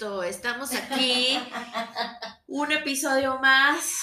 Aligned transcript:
Listo, 0.00 0.22
estamos 0.22 0.72
aquí. 0.72 1.38
Un 2.46 2.72
episodio 2.72 3.38
más. 3.38 4.00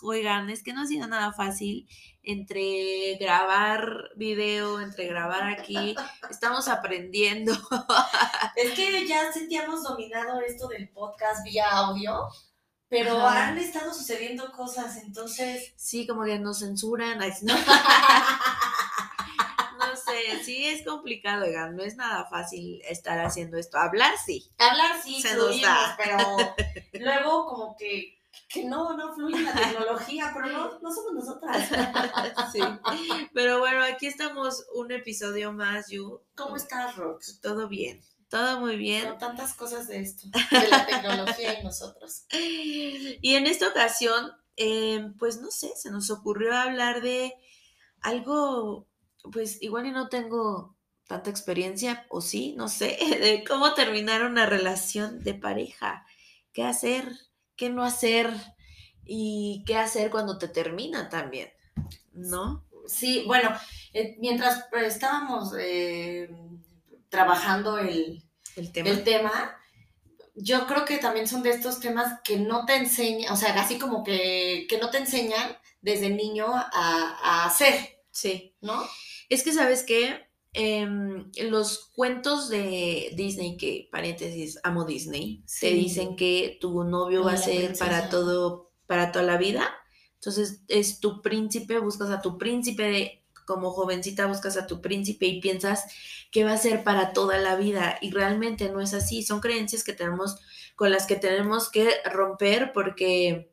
Oigan, 0.00 0.48
es 0.48 0.62
que 0.62 0.72
no 0.72 0.80
ha 0.80 0.86
sido 0.86 1.06
nada 1.06 1.34
fácil 1.34 1.86
entre 2.22 3.18
grabar 3.20 4.08
video, 4.16 4.80
entre 4.80 5.06
grabar 5.06 5.42
aquí. 5.42 5.94
Estamos 6.30 6.66
aprendiendo. 6.66 7.52
Es 8.56 8.72
que 8.72 9.06
ya 9.06 9.30
sentíamos 9.34 9.82
dominado 9.82 10.40
esto 10.40 10.66
del 10.66 10.88
podcast 10.88 11.44
vía 11.44 11.70
audio, 11.70 12.26
pero 12.88 13.18
Ajá. 13.18 13.48
han 13.48 13.58
estado 13.58 13.92
sucediendo 13.92 14.50
cosas, 14.50 14.96
entonces... 14.96 15.74
Sí, 15.76 16.06
como 16.06 16.24
que 16.24 16.38
nos 16.38 16.60
censuran. 16.60 17.18
No, 17.18 17.54
sí 20.44 20.66
es 20.66 20.84
complicado, 20.84 21.44
oigan. 21.44 21.76
No 21.76 21.82
es 21.82 21.96
nada 21.96 22.26
fácil 22.26 22.80
estar 22.88 23.18
haciendo 23.24 23.56
esto. 23.58 23.78
Hablar 23.78 24.12
sí. 24.24 24.50
Hablar 24.58 25.00
sí, 25.02 25.20
Se 25.20 25.36
nos 25.36 25.60
da. 25.60 25.96
pero 25.96 26.18
luego 27.04 27.46
como 27.46 27.76
que, 27.76 28.18
que 28.48 28.64
no, 28.64 28.96
no 28.96 29.14
fluye 29.14 29.42
la 29.42 29.52
tecnología, 29.52 30.30
pero 30.34 30.46
no, 30.46 30.78
no 30.80 30.92
somos 30.92 31.12
nosotras. 31.14 31.68
Sí. 32.52 32.60
Pero 33.32 33.58
bueno, 33.58 33.82
aquí 33.82 34.06
estamos 34.06 34.64
un 34.74 34.92
episodio 34.92 35.52
más, 35.52 35.88
Yu. 35.90 36.20
¿Cómo 36.36 36.56
estás, 36.56 36.94
Rox? 36.96 37.40
Todo 37.40 37.68
bien. 37.68 38.00
Todo 38.28 38.58
muy 38.60 38.76
bien. 38.76 39.08
Con 39.10 39.18
tantas 39.18 39.54
cosas 39.54 39.86
de 39.86 40.00
esto, 40.00 40.26
de 40.50 40.68
la 40.68 40.86
tecnología 40.86 41.60
y 41.60 41.62
nosotros. 41.62 42.24
Y 42.32 43.34
en 43.36 43.46
esta 43.46 43.68
ocasión, 43.68 44.32
eh, 44.56 45.08
pues 45.18 45.40
no 45.40 45.50
sé, 45.50 45.72
se 45.76 45.90
nos 45.90 46.10
ocurrió 46.10 46.52
hablar 46.54 47.00
de 47.00 47.34
algo, 48.00 48.88
pues 49.32 49.62
igual 49.62 49.86
y 49.86 49.90
no 49.90 50.08
tengo 50.08 50.76
tanta 51.06 51.30
experiencia, 51.30 52.06
o 52.08 52.20
sí, 52.20 52.54
no 52.56 52.68
sé, 52.68 52.96
de 53.20 53.44
cómo 53.46 53.74
terminar 53.74 54.24
una 54.24 54.46
relación 54.46 55.22
de 55.22 55.34
pareja, 55.34 56.06
qué 56.52 56.64
hacer, 56.64 57.08
qué 57.56 57.70
no 57.70 57.84
hacer 57.84 58.32
y 59.04 59.62
qué 59.66 59.76
hacer 59.76 60.10
cuando 60.10 60.38
te 60.38 60.48
termina 60.48 61.08
también, 61.08 61.50
¿no? 62.12 62.64
Sí, 62.86 63.24
bueno, 63.26 63.50
eh, 63.92 64.16
mientras 64.18 64.60
eh, 64.72 64.86
estábamos 64.86 65.52
eh, 65.58 66.30
trabajando 67.08 67.78
el, 67.78 68.22
El 68.56 68.72
tema. 68.72 68.90
el 68.90 69.04
tema, 69.04 69.56
yo 70.34 70.66
creo 70.66 70.84
que 70.84 70.98
también 70.98 71.28
son 71.28 71.42
de 71.42 71.50
estos 71.50 71.80
temas 71.80 72.20
que 72.24 72.36
no 72.38 72.66
te 72.66 72.76
enseñan, 72.76 73.32
o 73.32 73.36
sea, 73.36 73.54
así 73.60 73.78
como 73.78 74.02
que, 74.04 74.66
que 74.68 74.78
no 74.78 74.90
te 74.90 74.98
enseñan 74.98 75.56
desde 75.80 76.10
niño 76.10 76.46
a, 76.54 76.70
a 76.72 77.44
hacer, 77.46 77.94
Sí. 78.10 78.54
¿no? 78.60 78.80
Es 79.28 79.42
que, 79.42 79.52
¿sabes 79.52 79.82
qué? 79.82 80.26
Em, 80.52 81.30
los 81.50 81.90
cuentos 81.96 82.48
de 82.48 83.12
Disney, 83.16 83.56
que 83.56 83.88
paréntesis, 83.90 84.58
amo 84.62 84.84
Disney, 84.84 85.42
te 85.60 85.70
Sí. 85.70 85.74
dicen 85.74 86.16
que 86.16 86.58
tu 86.60 86.84
novio 86.84 87.24
va 87.24 87.32
a 87.32 87.36
ser 87.36 87.76
para 87.78 88.08
todo, 88.08 88.70
para 88.86 89.10
toda 89.10 89.24
la 89.24 89.36
vida. 89.36 89.68
Entonces, 90.16 90.62
es 90.68 91.00
tu 91.00 91.22
príncipe, 91.22 91.78
buscas 91.80 92.10
a 92.10 92.22
tu 92.22 92.38
príncipe, 92.38 92.82
de- 92.84 93.20
como 93.46 93.72
jovencita 93.72 94.26
buscas 94.26 94.56
a 94.56 94.66
tu 94.66 94.80
príncipe 94.80 95.26
y 95.26 95.40
piensas 95.40 95.84
que 96.30 96.44
va 96.44 96.52
a 96.52 96.56
ser 96.56 96.82
para 96.82 97.12
toda 97.12 97.36
la 97.38 97.56
vida. 97.56 97.98
Y 98.00 98.10
realmente 98.10 98.70
no 98.70 98.80
es 98.80 98.94
así. 98.94 99.22
Son 99.22 99.40
creencias 99.40 99.84
que 99.84 99.92
tenemos, 99.92 100.36
con 100.76 100.90
las 100.90 101.06
que 101.06 101.16
tenemos 101.16 101.68
que 101.70 101.90
romper 102.10 102.72
porque 102.72 103.52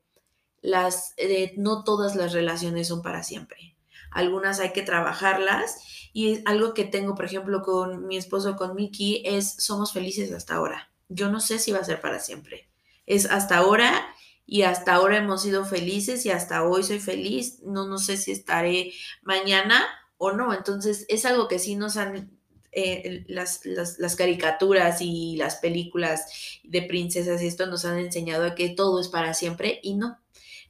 las, 0.61 1.13
eh, 1.17 1.53
no 1.57 1.83
todas 1.83 2.15
las 2.15 2.31
relaciones 2.31 2.87
son 2.87 3.01
para 3.01 3.23
siempre. 3.23 3.70
Algunas 4.11 4.59
hay 4.59 4.71
que 4.73 4.83
trabajarlas 4.83 5.77
y 6.13 6.41
algo 6.45 6.73
que 6.73 6.83
tengo, 6.85 7.15
por 7.15 7.25
ejemplo, 7.25 7.61
con 7.61 8.07
mi 8.07 8.17
esposo, 8.17 8.55
con 8.55 8.75
Miki, 8.75 9.23
es 9.25 9.55
somos 9.63 9.93
felices 9.93 10.31
hasta 10.31 10.55
ahora. 10.55 10.91
Yo 11.09 11.29
no 11.31 11.39
sé 11.39 11.59
si 11.59 11.71
va 11.71 11.79
a 11.79 11.83
ser 11.85 12.01
para 12.01 12.19
siempre. 12.19 12.69
Es 13.05 13.25
hasta 13.25 13.57
ahora 13.57 14.05
y 14.45 14.63
hasta 14.63 14.93
ahora 14.93 15.17
hemos 15.17 15.41
sido 15.43 15.65
felices 15.65 16.25
y 16.25 16.31
hasta 16.31 16.63
hoy 16.63 16.83
soy 16.83 16.99
feliz. 16.99 17.59
No, 17.63 17.87
no 17.87 17.97
sé 17.97 18.17
si 18.17 18.31
estaré 18.31 18.93
mañana 19.21 19.85
o 20.17 20.31
no. 20.33 20.53
Entonces 20.53 21.05
es 21.09 21.25
algo 21.25 21.47
que 21.47 21.59
sí 21.59 21.75
nos 21.75 21.97
han... 21.97 22.31
eh, 22.71 23.25
las, 23.27 23.65
las, 23.65 23.99
las 23.99 24.15
caricaturas 24.15 25.01
y 25.01 25.35
las 25.37 25.55
películas 25.57 26.25
de 26.63 26.81
princesas 26.83 27.41
y 27.41 27.47
esto 27.47 27.65
nos 27.65 27.85
han 27.85 27.97
enseñado 27.99 28.45
a 28.45 28.55
que 28.55 28.69
todo 28.69 28.99
es 29.01 29.07
para 29.09 29.33
siempre 29.33 29.79
y 29.83 29.95
no. 29.95 30.19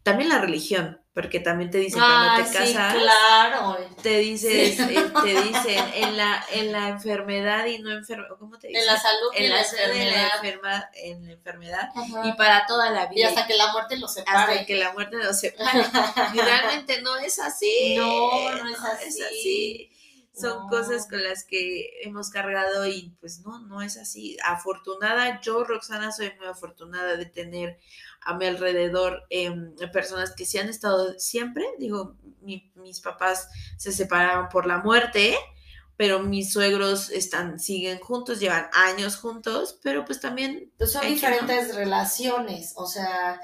También 0.04 0.30
la 0.30 0.40
religión, 0.42 1.01
porque 1.14 1.42
también 1.42 1.70
te 1.70 1.78
dicen 1.80 2.00
cuando 2.00 2.30
Ah, 2.32 2.38
te 2.38 2.46
sí, 2.46 2.74
casas, 2.74 2.94
claro. 2.96 3.78
te 4.02 4.18
dices, 4.20 4.78
Sí. 4.78 4.96
eh, 4.96 5.12
te 5.24 5.42
dicen 5.42 5.86
en 5.96 6.16
la, 6.16 6.46
en 6.54 6.72
la 6.72 6.88
enfermedad 6.88 7.66
y 7.66 7.80
no 7.80 7.92
enfermedad, 7.92 8.30
¿cómo 8.40 8.58
te 8.58 8.70
dicen? 8.70 8.82
En 8.82 8.88
la 8.88 8.98
salud 8.98 9.28
y 9.34 9.44
en 9.44 9.50
la 9.50 9.56
y 9.58 9.60
en 9.60 9.66
enfermedad. 9.66 10.30
enferma- 10.42 10.90
en 10.94 11.26
la 11.26 11.32
enfermedad 11.34 11.90
Ajá. 11.94 12.28
y 12.28 12.32
para 12.34 12.66
toda 12.66 12.92
la 12.92 13.10
Y 13.12 13.16
vida. 13.16 13.28
hasta 13.28 13.46
que 13.46 13.56
la 13.58 13.72
muerte 13.74 13.98
los 13.98 14.18
hasta 14.18 14.32
separe. 14.32 14.66
que 14.66 14.76
la 14.76 14.94
muerte 14.94 15.18
nos 15.18 15.38
separe. 15.40 15.84
Y 16.34 16.40
realmente 16.40 17.02
no 17.02 17.18
es 17.18 17.40
así. 17.40 17.96
No, 17.98 18.50
no 18.56 18.70
es 18.70 18.80
así. 18.80 19.22
así. 19.22 19.92
Son 20.34 20.64
No. 20.64 20.68
cosas 20.70 21.08
con 21.10 21.22
las 21.24 21.44
que 21.44 21.90
hemos 22.04 22.30
cargado 22.30 22.88
y 22.88 23.16
pues 23.20 23.42
no, 23.42 23.60
no 23.68 23.82
es 23.82 23.98
así. 23.98 24.38
Afortunada, 24.46 25.42
yo, 25.42 25.64
Roxana, 25.66 26.12
soy 26.12 26.32
muy 26.38 26.48
afortunada 26.48 27.18
de 27.18 27.26
tener 27.26 27.80
a 28.22 28.36
mi 28.38 28.46
alrededor 28.46 29.24
em, 29.30 29.76
personas 29.92 30.34
que 30.34 30.46
sí 30.46 30.58
han 30.58 30.70
estado 30.70 31.20
siempre. 31.20 31.66
Digo, 31.80 32.16
mi- 32.42 32.72
mis 32.76 33.02
papás 33.02 33.50
se 33.78 33.92
separaron 33.92 34.48
por 34.50 34.66
la 34.68 34.78
muerte, 34.78 35.36
pero 35.98 36.20
mis 36.20 36.52
suegros 36.54 37.10
están, 37.12 37.60
siguen 37.60 38.00
juntos, 38.00 38.40
llevan 38.40 38.70
años 38.74 39.18
juntos, 39.18 39.80
pero 39.84 40.06
pues 40.06 40.20
también 40.22 40.72
Pues 40.78 40.94
son 40.94 41.02
que, 41.02 41.10
diferentes 41.10 41.76
relaciones, 41.76 42.74
o 42.76 42.88
sea, 42.88 43.40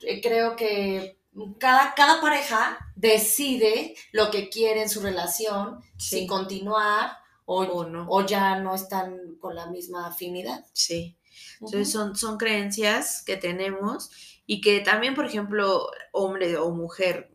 eh, 0.00 0.20
creo 0.20 0.56
que 0.56 1.18
cada, 1.58 1.94
cada 1.94 2.20
pareja 2.20 2.78
decide 2.96 3.94
lo 4.12 4.30
que 4.30 4.48
quiere 4.48 4.82
en 4.82 4.88
su 4.88 5.00
relación, 5.00 5.80
Sí. 5.96 6.20
si 6.20 6.26
continuar 6.26 7.18
o, 7.44 7.62
o 7.62 7.84
no. 7.86 8.06
o 8.08 8.24
ya 8.26 8.58
no 8.60 8.74
están 8.74 9.36
con 9.40 9.54
la 9.54 9.66
misma 9.66 10.06
afinidad. 10.08 10.64
Sí. 10.72 11.16
Entonces 11.54 11.90
son, 11.90 12.16
son 12.16 12.36
creencias 12.38 13.22
que 13.24 13.36
tenemos 13.36 14.10
y 14.46 14.60
que 14.60 14.80
también, 14.80 15.14
por 15.14 15.26
ejemplo, 15.26 15.88
hombre 16.12 16.56
o 16.56 16.70
mujer, 16.70 17.30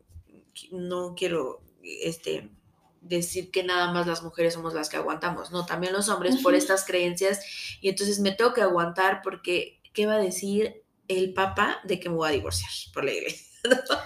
no 0.72 1.16
quiero 1.16 1.62
este, 1.82 2.50
decir 3.02 3.50
que 3.52 3.64
nada 3.64 3.92
más 3.92 4.08
las 4.08 4.24
mujeres 4.24 4.54
somos 4.54 4.74
las 4.74 4.90
que 4.90 4.98
aguantamos, 4.98 5.52
no, 5.52 5.66
también 5.66 5.94
los 5.94 6.10
hombres 6.10 6.38
por 6.38 6.54
estas 6.54 6.86
creencias 6.86 7.40
y 7.82 7.90
entonces 7.90 8.20
me 8.20 8.32
tengo 8.32 8.54
que 8.54 8.62
aguantar 8.62 9.22
porque, 9.24 9.82
¿qué 9.94 10.06
va 10.06 10.16
a 10.16 10.20
decir 10.20 10.84
el 11.08 11.34
papa 11.34 11.80
de 11.86 12.00
que 12.00 12.10
me 12.10 12.16
voy 12.16 12.30
a 12.30 12.34
divorciar 12.34 12.70
por 12.94 13.04
la 13.06 13.12
iglesia? 13.14 13.48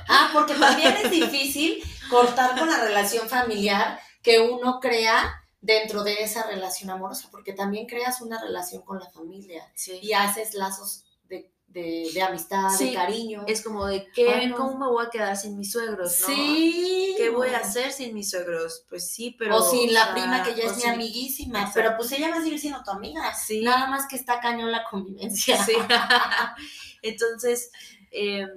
Ah, 0.07 0.29
porque 0.33 0.53
también 0.55 0.95
es 1.03 1.11
difícil 1.11 1.83
cortar 2.09 2.57
con 2.57 2.69
la 2.69 2.83
relación 2.83 3.27
familiar 3.29 3.99
que 4.21 4.39
uno 4.39 4.79
crea 4.79 5.41
dentro 5.61 6.03
de 6.03 6.21
esa 6.23 6.45
relación 6.47 6.89
amorosa, 6.89 7.29
porque 7.31 7.53
también 7.53 7.85
creas 7.87 8.21
una 8.21 8.41
relación 8.41 8.81
con 8.83 8.99
la 8.99 9.09
familia 9.11 9.71
Sí. 9.75 9.99
y 10.01 10.13
haces 10.13 10.53
lazos 10.55 11.05
de, 11.29 11.51
de- 11.67 12.09
de 12.13 12.21
amistad, 12.21 12.69
Sí, 12.77 12.89
de 12.89 12.93
cariño. 12.95 13.43
Es 13.47 13.61
como 13.63 13.85
de, 13.85 14.07
¿qué, 14.13 14.29
Ay, 14.33 14.47
no. 14.47 14.57
¿cómo 14.57 14.77
me 14.77 14.87
voy 14.87 15.05
a 15.05 15.09
quedar 15.09 15.37
sin 15.37 15.57
mis 15.57 15.71
suegros? 15.71 16.19
no? 16.21 16.27
Sí. 16.27 17.15
¿Qué 17.17 17.29
voy 17.29 17.49
a 17.49 17.59
hacer 17.59 17.91
sin 17.93 18.13
mis 18.13 18.29
suegros? 18.29 18.85
Pues 18.89 19.09
sí, 19.09 19.35
pero... 19.39 19.57
o 19.57 19.61
sin 19.71 19.93
la 19.93 20.11
prima 20.13 20.43
que 20.43 20.53
ya 20.55 20.63
es 20.65 20.77
mi 20.77 20.83
amiguísima, 20.83 21.59
Exacto. 21.59 21.79
pero 21.81 21.97
pues 21.97 22.11
ella 22.11 22.29
va 22.29 22.37
a 22.37 22.41
seguir 22.43 22.59
siendo 22.59 22.83
tu 22.83 22.91
amiga. 22.91 23.33
Sí. 23.33 23.61
Nada 23.61 23.87
más 23.87 24.05
que 24.07 24.15
está 24.17 24.39
cañón 24.41 24.71
la 24.71 24.83
convivencia. 24.83 25.63
Sí. 25.63 25.73
Entonces, 27.01 27.71
eh, 28.11 28.47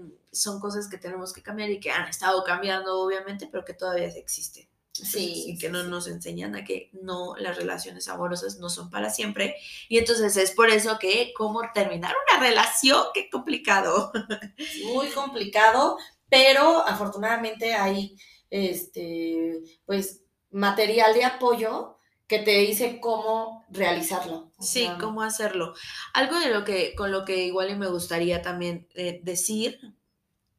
son 0.43 0.61
cosas 0.61 0.89
que 0.89 0.99
tenemos 0.99 1.33
que 1.33 1.43
cambiar 1.43 1.71
y 1.71 1.81
que 1.81 1.91
han 1.91 2.09
estado 2.09 2.45
cambiando, 2.45 3.01
obviamente, 3.01 3.49
pero 3.51 3.65
que 3.65 3.75
todavía 3.75 4.09
existen. 4.09 4.69
Sí, 4.93 5.45
y 5.49 5.59
que 5.59 5.69
no 5.69 5.83
nos 5.85 6.09
enseñan 6.09 6.57
a 6.57 6.65
que 6.65 6.89
no, 6.95 7.35
las 7.37 7.57
relaciones 7.59 8.09
amorosas 8.09 8.57
no 8.59 8.71
son 8.71 8.89
para 8.89 9.11
siempre. 9.11 9.57
Y 9.91 9.99
entonces 9.99 10.37
es 10.39 10.53
por 10.53 10.71
eso 10.71 10.99
que, 10.99 11.33
¿cómo 11.37 11.61
terminar 11.75 12.15
una 12.31 12.41
relación? 12.43 13.05
Qué 13.13 13.29
complicado. 13.31 14.11
Muy 14.95 15.09
complicado, 15.11 15.99
pero 16.31 16.87
afortunadamente 16.87 17.75
hay 17.75 18.17
este 18.49 19.61
pues 19.85 20.23
material 20.51 21.13
de 21.15 21.25
apoyo 21.25 21.99
que 22.27 22.39
te 22.41 22.53
dice 22.59 22.99
cómo 23.01 23.65
realizarlo. 23.69 24.53
o 24.57 24.63
Sí, 24.63 24.85
sea, 24.85 24.99
cómo 24.99 25.23
hacerlo. 25.23 25.75
Algo 26.15 26.41
de 26.41 26.51
lo 26.51 26.65
que, 26.65 26.95
con 26.95 27.13
lo 27.13 27.25
que 27.25 27.45
igual 27.45 27.71
y 27.71 27.77
me 27.77 27.87
gustaría 27.89 28.43
también 28.43 28.89
eh, 28.95 29.21
decir, 29.23 29.79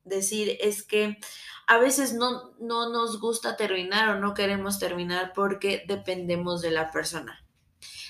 decir 0.07 0.57
es 0.61 0.83
que 0.83 1.17
a 1.67 1.77
veces 1.77 2.13
no, 2.13 2.53
no 2.59 2.89
nos 2.89 3.19
gusta 3.19 3.57
terminar 3.57 4.09
o 4.09 4.19
no 4.19 4.33
queremos 4.33 4.79
terminar 4.79 5.33
porque 5.35 5.83
dependemos 5.87 6.61
de 6.61 6.71
la 6.71 6.91
persona. 6.91 7.45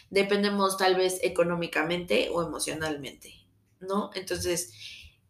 Dependemos 0.10 0.78
tal 0.78 0.96
vez 0.96 1.20
económicamente 1.22 2.30
o 2.32 2.44
emocionalmente, 2.44 3.34
¿no? 3.80 4.12
Entonces, 4.14 4.72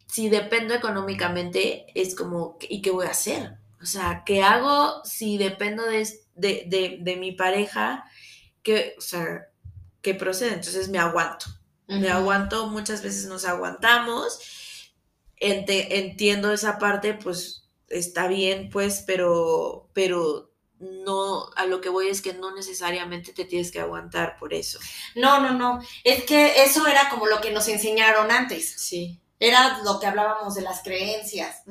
si 0.07 0.29
dependo 0.29 0.73
económicamente, 0.73 1.87
es 1.95 2.15
como, 2.15 2.57
¿y 2.61 2.81
qué 2.81 2.91
voy 2.91 3.07
a 3.07 3.11
hacer? 3.11 3.57
O 3.81 3.85
sea, 3.85 4.23
¿qué 4.25 4.43
hago 4.43 5.03
si 5.03 5.37
dependo 5.37 5.83
de, 5.83 6.07
de, 6.35 6.65
de, 6.67 6.97
de 7.01 7.15
mi 7.15 7.31
pareja? 7.31 8.05
Que, 8.61 8.95
o 8.97 9.01
sea, 9.01 9.47
que 10.01 10.13
procede. 10.15 10.53
Entonces 10.53 10.89
me 10.89 10.99
aguanto. 10.99 11.45
Me 11.87 12.09
aguanto, 12.09 12.67
muchas 12.67 13.01
veces 13.01 13.27
nos 13.27 13.45
aguantamos. 13.45 14.39
Entiendo 15.39 16.51
esa 16.51 16.79
parte, 16.79 17.13
pues 17.13 17.67
está 17.89 18.27
bien, 18.27 18.69
pues, 18.69 19.03
pero, 19.05 19.89
pero 19.93 20.51
no, 20.79 21.49
a 21.55 21.65
lo 21.65 21.81
que 21.81 21.89
voy 21.89 22.07
es 22.07 22.21
que 22.21 22.33
no 22.33 22.53
necesariamente 22.55 23.33
te 23.33 23.45
tienes 23.45 23.71
que 23.71 23.79
aguantar 23.79 24.37
por 24.37 24.53
eso. 24.53 24.79
No, 25.15 25.39
no, 25.39 25.53
no. 25.53 25.79
Es 26.03 26.23
que 26.23 26.63
eso 26.63 26.87
era 26.87 27.09
como 27.09 27.27
lo 27.27 27.41
que 27.41 27.51
nos 27.51 27.67
enseñaron 27.67 28.31
antes. 28.31 28.73
Sí. 28.77 29.19
Era 29.39 29.79
lo 29.83 29.99
que 29.99 30.07
hablábamos 30.07 30.55
de 30.55 30.61
las 30.61 30.81
creencias, 30.81 31.63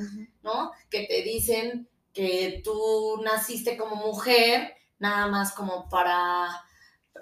¿no? 0.43 0.71
Que 0.89 1.05
te 1.05 1.23
dicen 1.23 1.89
que 2.13 2.63
tú 2.65 3.21
naciste 3.25 3.77
como 3.77 3.97
mujer, 3.97 4.75
nada 4.99 5.27
más 5.27 5.53
como 5.53 5.89
para 5.89 6.65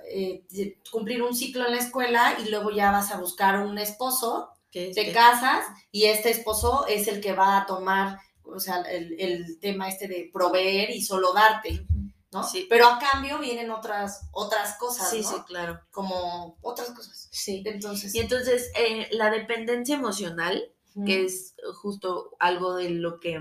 eh, 0.08 0.44
cumplir 0.90 1.22
un 1.22 1.34
ciclo 1.34 1.66
en 1.66 1.72
la 1.72 1.80
escuela 1.80 2.36
y 2.44 2.50
luego 2.50 2.70
ya 2.70 2.90
vas 2.90 3.10
a 3.10 3.18
buscar 3.18 3.60
un 3.60 3.78
esposo, 3.78 4.50
te 4.82 5.00
este- 5.00 5.12
casas 5.12 5.64
y 5.90 6.04
este 6.04 6.30
esposo 6.30 6.86
es 6.86 7.06
el 7.08 7.20
que 7.20 7.32
va 7.32 7.58
a 7.58 7.66
tomar, 7.66 8.18
o 8.42 8.58
sea, 8.58 8.80
el, 8.82 9.14
el 9.20 9.58
tema 9.60 9.88
este 9.88 10.08
de 10.08 10.30
proveer 10.32 10.90
y 10.90 11.02
solo 11.02 11.32
darte, 11.32 11.86
¿no? 12.32 12.42
Sí. 12.42 12.66
Pero 12.68 12.88
a 12.88 12.98
cambio 12.98 13.38
vienen 13.38 13.70
otras, 13.70 14.28
otras 14.32 14.76
cosas, 14.78 15.10
Sí, 15.10 15.20
¿no? 15.22 15.28
sí, 15.28 15.36
claro. 15.46 15.80
Como 15.90 16.56
otras 16.62 16.90
cosas. 16.90 17.28
Sí. 17.30 17.62
Entonces, 17.64 18.14
Y 18.14 18.18
entonces, 18.18 18.70
eh, 18.76 19.08
la 19.12 19.30
dependencia 19.30 19.94
emocional, 19.94 20.72
que 21.06 21.24
es 21.24 21.54
justo 21.80 22.36
algo 22.38 22.74
de 22.76 22.90
lo 22.90 23.18
que 23.18 23.40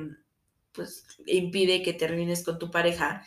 pues 0.73 1.05
impide 1.25 1.83
que 1.83 1.93
termines 1.93 2.43
con 2.43 2.59
tu 2.59 2.71
pareja. 2.71 3.23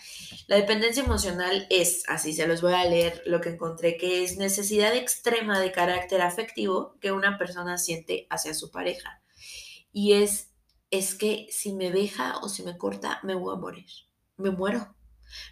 La 0.46 0.56
dependencia 0.56 1.02
emocional 1.02 1.66
es, 1.70 2.02
así 2.08 2.32
se 2.32 2.46
los 2.46 2.60
voy 2.60 2.75
a 2.75 2.84
leer 2.84 3.22
lo 3.26 3.40
que 3.40 3.50
encontré, 3.50 3.96
que 3.96 4.25
es 4.25 4.37
necesidad 4.37 4.94
extrema 4.94 5.60
de 5.60 5.72
carácter 5.72 6.20
afectivo 6.22 6.96
que 7.00 7.12
una 7.12 7.38
persona 7.38 7.78
siente 7.78 8.26
hacia 8.31 8.54
su 8.54 8.70
pareja. 8.70 9.22
Y 9.93 10.14
es, 10.14 10.50
es 10.90 11.14
que 11.14 11.46
si 11.50 11.72
me 11.72 11.90
deja 11.90 12.38
o 12.38 12.48
si 12.48 12.62
me 12.62 12.76
corta, 12.76 13.20
me 13.22 13.34
voy 13.34 13.54
a 13.54 13.58
morir. 13.58 13.87
Me 14.37 14.50
muero. 14.50 14.94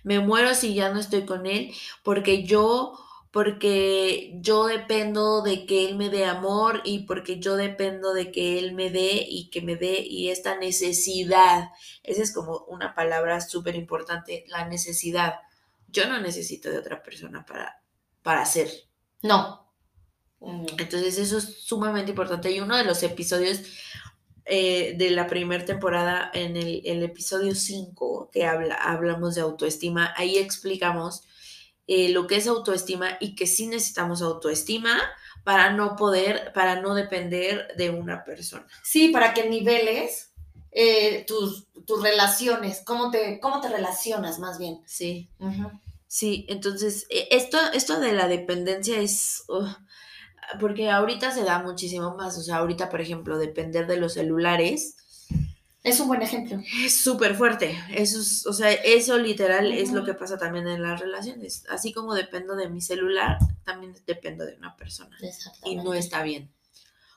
Me 0.02 0.20
muero 0.20 0.54
si 0.54 0.74
ya 0.74 0.90
no 0.90 1.00
estoy 1.00 1.24
con 1.24 1.46
él, 1.46 1.72
porque 2.02 2.44
yo 2.44 2.98
porque 3.34 4.30
yo 4.36 4.66
dependo 4.66 5.42
de 5.42 5.66
que 5.66 5.88
él 5.88 5.96
me 5.96 6.08
dé 6.08 6.24
amor 6.24 6.82
y 6.84 7.00
porque 7.00 7.40
yo 7.40 7.56
dependo 7.56 8.14
de 8.14 8.30
que 8.30 8.60
él 8.60 8.74
me 8.74 8.90
dé 8.90 9.26
y 9.28 9.50
que 9.50 9.60
me 9.60 9.74
dé 9.74 10.02
y 10.02 10.28
esta 10.28 10.56
necesidad, 10.56 11.70
esa 12.04 12.22
es 12.22 12.32
como 12.32 12.58
una 12.68 12.94
palabra 12.94 13.40
súper 13.40 13.74
importante, 13.74 14.44
la 14.46 14.68
necesidad. 14.68 15.40
Yo 15.88 16.06
no 16.06 16.20
necesito 16.20 16.70
de 16.70 16.78
otra 16.78 17.02
persona 17.02 17.44
para, 17.44 17.82
para 18.22 18.46
ser. 18.46 18.70
No. 19.20 19.68
Entonces 20.40 21.18
eso 21.18 21.38
es 21.38 21.60
sumamente 21.64 22.12
importante 22.12 22.52
y 22.52 22.60
uno 22.60 22.76
de 22.76 22.84
los 22.84 23.02
episodios 23.02 23.62
eh, 24.44 24.94
de 24.96 25.10
la 25.10 25.26
primera 25.26 25.64
temporada, 25.64 26.30
en 26.34 26.56
el, 26.56 26.82
el 26.84 27.02
episodio 27.02 27.56
5, 27.56 28.30
que 28.32 28.46
habla, 28.46 28.76
hablamos 28.76 29.34
de 29.34 29.40
autoestima, 29.40 30.14
ahí 30.16 30.38
explicamos 30.38 31.24
eh, 31.86 32.08
lo 32.10 32.26
que 32.26 32.36
es 32.36 32.46
autoestima 32.46 33.16
y 33.20 33.34
que 33.34 33.46
sí 33.46 33.66
necesitamos 33.66 34.22
autoestima 34.22 35.00
para 35.44 35.72
no 35.72 35.96
poder, 35.96 36.52
para 36.54 36.80
no 36.80 36.94
depender 36.94 37.74
de 37.76 37.90
una 37.90 38.24
persona. 38.24 38.66
Sí, 38.82 39.08
para 39.08 39.34
que 39.34 39.48
niveles 39.48 40.32
eh, 40.72 41.24
tus, 41.26 41.66
tus 41.86 42.02
relaciones, 42.02 42.82
cómo 42.84 43.10
te, 43.10 43.38
cómo 43.40 43.60
te 43.60 43.68
relacionas 43.68 44.38
más 44.38 44.58
bien. 44.58 44.80
Sí, 44.86 45.28
sí, 46.06 46.46
entonces 46.48 47.06
eh, 47.10 47.28
esto, 47.30 47.58
esto 47.72 48.00
de 48.00 48.12
la 48.12 48.28
dependencia 48.28 48.98
es... 49.00 49.44
uh, 49.48 49.66
porque 50.60 50.90
ahorita 50.90 51.30
se 51.30 51.42
da 51.42 51.58
muchísimo 51.60 52.14
más, 52.16 52.36
o 52.38 52.42
sea, 52.42 52.56
ahorita, 52.56 52.90
por 52.90 53.00
ejemplo, 53.00 53.38
depender 53.38 53.86
de 53.86 53.96
los 53.96 54.14
celulares, 54.14 54.96
Es 55.84 56.00
un 56.00 56.08
buen 56.08 56.22
ejemplo. 56.22 56.60
Es 56.82 57.02
súper 57.02 57.36
fuerte. 57.36 57.78
Eso 57.90 58.18
es, 58.20 58.46
o 58.46 58.52
sea, 58.54 58.72
eso 58.72 59.18
literal 59.18 59.70
es 59.70 59.92
lo 59.92 60.04
que 60.04 60.14
pasa 60.14 60.38
también 60.38 60.66
en 60.66 60.82
las 60.82 60.98
relaciones. 60.98 61.64
Así 61.68 61.92
como 61.92 62.14
dependo 62.14 62.56
de 62.56 62.68
mi 62.70 62.80
celular, 62.80 63.38
también 63.64 63.94
dependo 64.06 64.46
de 64.46 64.56
una 64.56 64.74
persona. 64.76 65.16
Y 65.62 65.76
no 65.76 65.92
está 65.94 66.22
bien. 66.22 66.50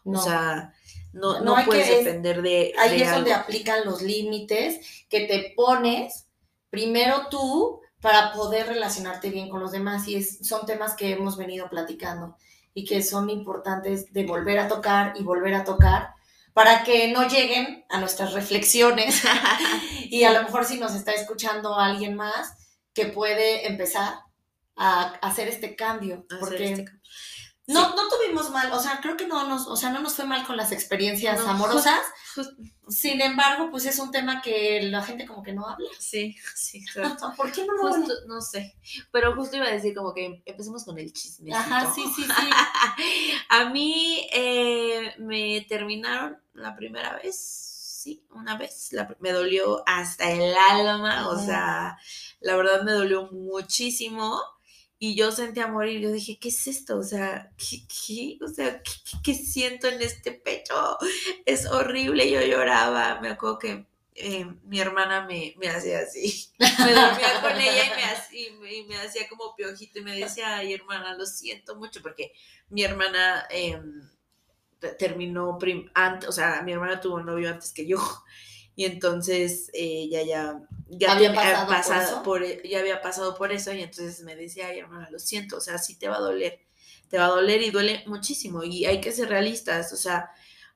No. 0.03 0.19
O 0.19 0.21
sea, 0.21 0.73
no, 1.13 1.39
No 1.39 1.55
puedes 1.65 1.87
que- 1.89 1.97
depender 2.03 2.41
de. 2.41 2.73
Ahí 2.77 2.97
de 2.99 3.05
es 3.05 3.11
donde 3.11 3.33
aplican 3.33 3.85
los 3.85 4.01
límites 4.01 5.05
que 5.09 5.21
te 5.27 5.53
pones 5.55 6.25
primero 6.69 7.27
tú 7.31 7.79
para 8.01 8.33
poder 8.33 8.67
relacionarte 8.67 9.29
bien 9.29 9.49
con 9.49 9.61
los 9.61 9.71
demás. 9.71 10.07
Y 10.09 10.15
es, 10.15 10.39
son 10.45 10.65
temas 10.65 10.93
que 10.95 11.11
hemos 11.13 11.37
venido 11.37 11.69
platicando 11.69 12.35
y 12.73 12.83
que 12.83 13.01
son 13.01 13.29
importantes 13.29 14.11
de 14.11 14.25
volver 14.25 14.59
a 14.59 14.67
tocar 14.67 15.13
y 15.17 15.23
volver 15.23 15.53
a 15.55 15.63
tocar 15.63 16.16
para 16.57 16.83
que 16.83 17.09
no 17.09 17.27
lleguen 17.27 17.86
a 17.88 18.00
nuestras 18.00 18.33
reflexiones 18.33 19.21
y 20.09 20.24
a 20.24 20.33
lo 20.33 20.42
mejor 20.42 20.65
si 20.65 20.80
nos 20.80 20.95
está 20.95 21.12
escuchando 21.12 21.77
alguien 21.77 22.15
más 22.15 22.57
que 22.95 23.06
puede 23.06 23.68
empezar 23.68 24.21
a 24.75 25.04
hacer 25.21 25.50
este 25.50 25.75
cambio. 25.75 26.25
Hacer 26.27 26.39
Porque 26.39 26.63
este 26.63 26.86
cambio. 26.86 26.96
No, 27.67 27.95
no 27.95 28.03
tuvimos 28.09 28.49
mal, 28.51 28.71
o 28.71 28.79
sea, 28.79 28.99
creo 29.01 29.17
que 29.17 29.27
no 29.27 29.45
nos, 29.47 29.67
o 29.67 29.75
sea, 29.75 29.89
no 29.89 29.99
nos 29.99 30.13
fue 30.13 30.25
mal 30.25 30.45
con 30.47 30.55
las 30.57 30.71
experiencias 30.71 31.39
No, 31.39 31.49
amorosas. 31.49 31.99
Just- 32.35 32.53
Sin 32.89 33.19
embargo, 33.21 33.69
pues 33.71 33.85
es 33.85 33.99
un 33.99 34.11
tema 34.11 34.41
que 34.41 34.81
la 34.83 35.03
gente 35.03 35.25
como 35.25 35.43
que 35.43 35.51
no 35.53 35.67
habla. 35.67 35.89
sí, 35.99 36.37
sí, 36.55 36.77
exacto. 36.79 37.33
¿Por 37.37 37.51
qué 37.51 37.65
no 37.65 37.73
lo 37.73 37.87
habla? 37.87 38.05
Justo, 38.05 38.13
no 38.27 38.39
sé. 38.41 38.77
Pero 39.11 39.35
justo 39.35 39.57
iba 39.57 39.65
a 39.65 39.71
decir 39.71 39.93
como 39.93 40.13
que 40.13 40.41
empecemos 40.45 40.85
con 40.85 40.97
el 40.97 41.11
chisme. 41.11 41.53
Ajá, 41.53 41.91
sí, 41.93 42.03
sí, 42.15 42.23
sí. 42.23 42.49
A 43.49 43.65
mí 43.69 44.27
eh, 44.31 45.13
me 45.19 45.65
terminaron 45.67 46.37
la 46.53 46.75
primera 46.75 47.15
vez, 47.15 47.37
sí, 47.37 48.23
una 48.31 48.57
vez. 48.57 48.93
La- 48.93 49.13
me 49.19 49.31
dolió 49.33 49.83
hasta 49.86 50.31
el 50.31 50.55
alma, 50.69 51.27
o 51.27 51.38
sea, 51.38 51.97
la 52.39 52.55
verdad 52.55 52.83
me 52.83 52.93
dolió 52.93 53.29
muchísimo. 53.31 54.39
Y 55.00 55.16
yo 55.16 55.32
sentía 55.32 55.68
morir, 55.68 56.00
yo 56.01 56.12
dije, 56.12 56.39
¿qué 56.39 56.50
es 56.50 56.66
esto? 56.68 56.98
O 56.98 57.04
sea, 57.04 57.51
¿qué, 57.58 57.82
qué? 57.88 58.38
O 58.44 58.48
sea, 58.48 58.82
¿qué, 58.82 58.92
qué- 59.24 59.34
siento 59.36 59.88
en 59.88 60.01
este 60.01 60.32
pecho? 60.32 60.98
Es 61.46 61.66
horrible, 61.68 62.30
yo 62.32 62.42
lloraba. 62.42 63.20
Me 63.22 63.30
acuerdo 63.30 63.60
que 63.60 63.86
eh, 64.16 64.46
mi 64.63 64.80
hermana 64.80 65.25
me, 65.27 65.54
me 65.58 65.70
hacía 65.70 66.00
así. 66.00 66.50
Me 66.60 66.94
dormía 66.94 67.42
con 67.42 67.51
ella 67.60 67.86
y 67.86 67.96
me, 67.96 68.04
hacía, 68.06 68.48
y 68.50 68.51
me, 68.54 68.74
y 68.75 68.84
me 68.86 68.98
hacía 68.98 69.27
como 69.30 69.56
piojito 69.56 70.00
y 70.00 70.04
me 70.04 70.16
decía, 70.18 70.58
ay 70.58 70.74
hermana, 70.74 71.16
lo 71.16 71.25
siento 71.27 71.75
mucho, 71.75 72.01
porque 72.01 72.32
mi 72.70 72.84
hermana 72.84 73.46
eh, 73.51 73.80
te- 74.80 74.94
terminó, 74.96 75.58
prim- 75.58 75.89
antes, 75.94 76.30
o 76.30 76.32
sea, 76.32 76.62
mi 76.63 76.72
hermana 76.74 77.00
tuvo 77.01 77.22
novio 77.22 77.50
antes 77.50 77.72
que 77.74 77.88
yo. 77.88 77.98
Y 78.77 78.86
entonces 78.86 79.69
eh, 79.74 80.07
ya, 80.07 80.22
ya 80.24 81.12
¿Había 81.12 81.34
tenía- 81.34 81.65
pasado 81.65 82.24
por 82.24 82.43
eso? 82.43 82.57
por- 82.62 82.63
ya 82.63 82.79
había 82.79 83.01
pasado 83.01 83.36
por 83.36 83.51
eso 83.51 83.74
y 83.74 83.81
entonces 83.81 84.22
me 84.24 84.36
decía, 84.36 84.67
ay 84.67 84.79
hermana, 84.79 85.10
lo 85.10 85.17
siento, 85.19 85.57
o 85.57 85.60
sea, 85.62 85.79
sí 85.79 85.98
te 85.98 86.07
va 86.07 86.17
a 86.17 86.22
doler, 86.22 86.60
te 87.10 87.17
va 87.17 87.25
a 87.25 87.29
doler 87.29 87.62
y 87.63 87.72
duele 87.72 88.03
muchísimo 88.05 88.63
y 88.63 88.86
hay 88.86 89.01
que 89.01 89.12
ser 89.12 89.29
realistas, 89.29 89.91
o 89.93 89.98
sea, 89.98 90.29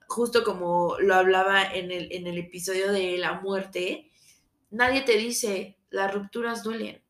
justo 0.07 0.43
como 0.43 0.97
lo 0.99 1.13
hablaba 1.13 1.63
en 1.63 1.91
el, 1.91 2.11
en 2.11 2.25
el 2.25 2.39
episodio 2.39 2.91
de 2.91 3.17
la 3.19 3.33
muerte, 3.39 4.09
nadie 4.71 5.01
te 5.01 5.15
dice, 5.17 5.77
las 5.91 6.11
rupturas 6.11 6.63
duelen, 6.63 7.03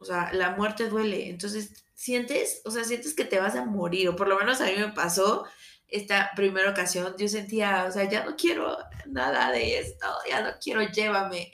o 0.00 0.04
sea, 0.04 0.32
la 0.32 0.50
muerte 0.56 0.88
duele, 0.88 1.30
entonces 1.30 1.84
sientes, 1.94 2.62
o 2.64 2.72
sea, 2.72 2.82
sientes 2.82 3.14
que 3.14 3.24
te 3.24 3.38
vas 3.38 3.54
a 3.54 3.64
morir, 3.64 4.08
o 4.08 4.16
por 4.16 4.26
lo 4.26 4.36
menos 4.38 4.60
a 4.60 4.66
mí 4.66 4.72
me 4.76 4.88
pasó 4.92 5.44
esta 5.90 6.30
primera 6.36 6.70
ocasión, 6.70 7.14
yo 7.18 7.28
sentía, 7.28 7.84
o 7.88 7.92
sea, 7.92 8.08
ya 8.08 8.24
no 8.24 8.36
quiero 8.36 8.76
nada 9.06 9.50
de 9.50 9.78
esto, 9.80 10.06
ya 10.28 10.40
no 10.40 10.50
quiero, 10.62 10.82
llévame. 10.82 11.50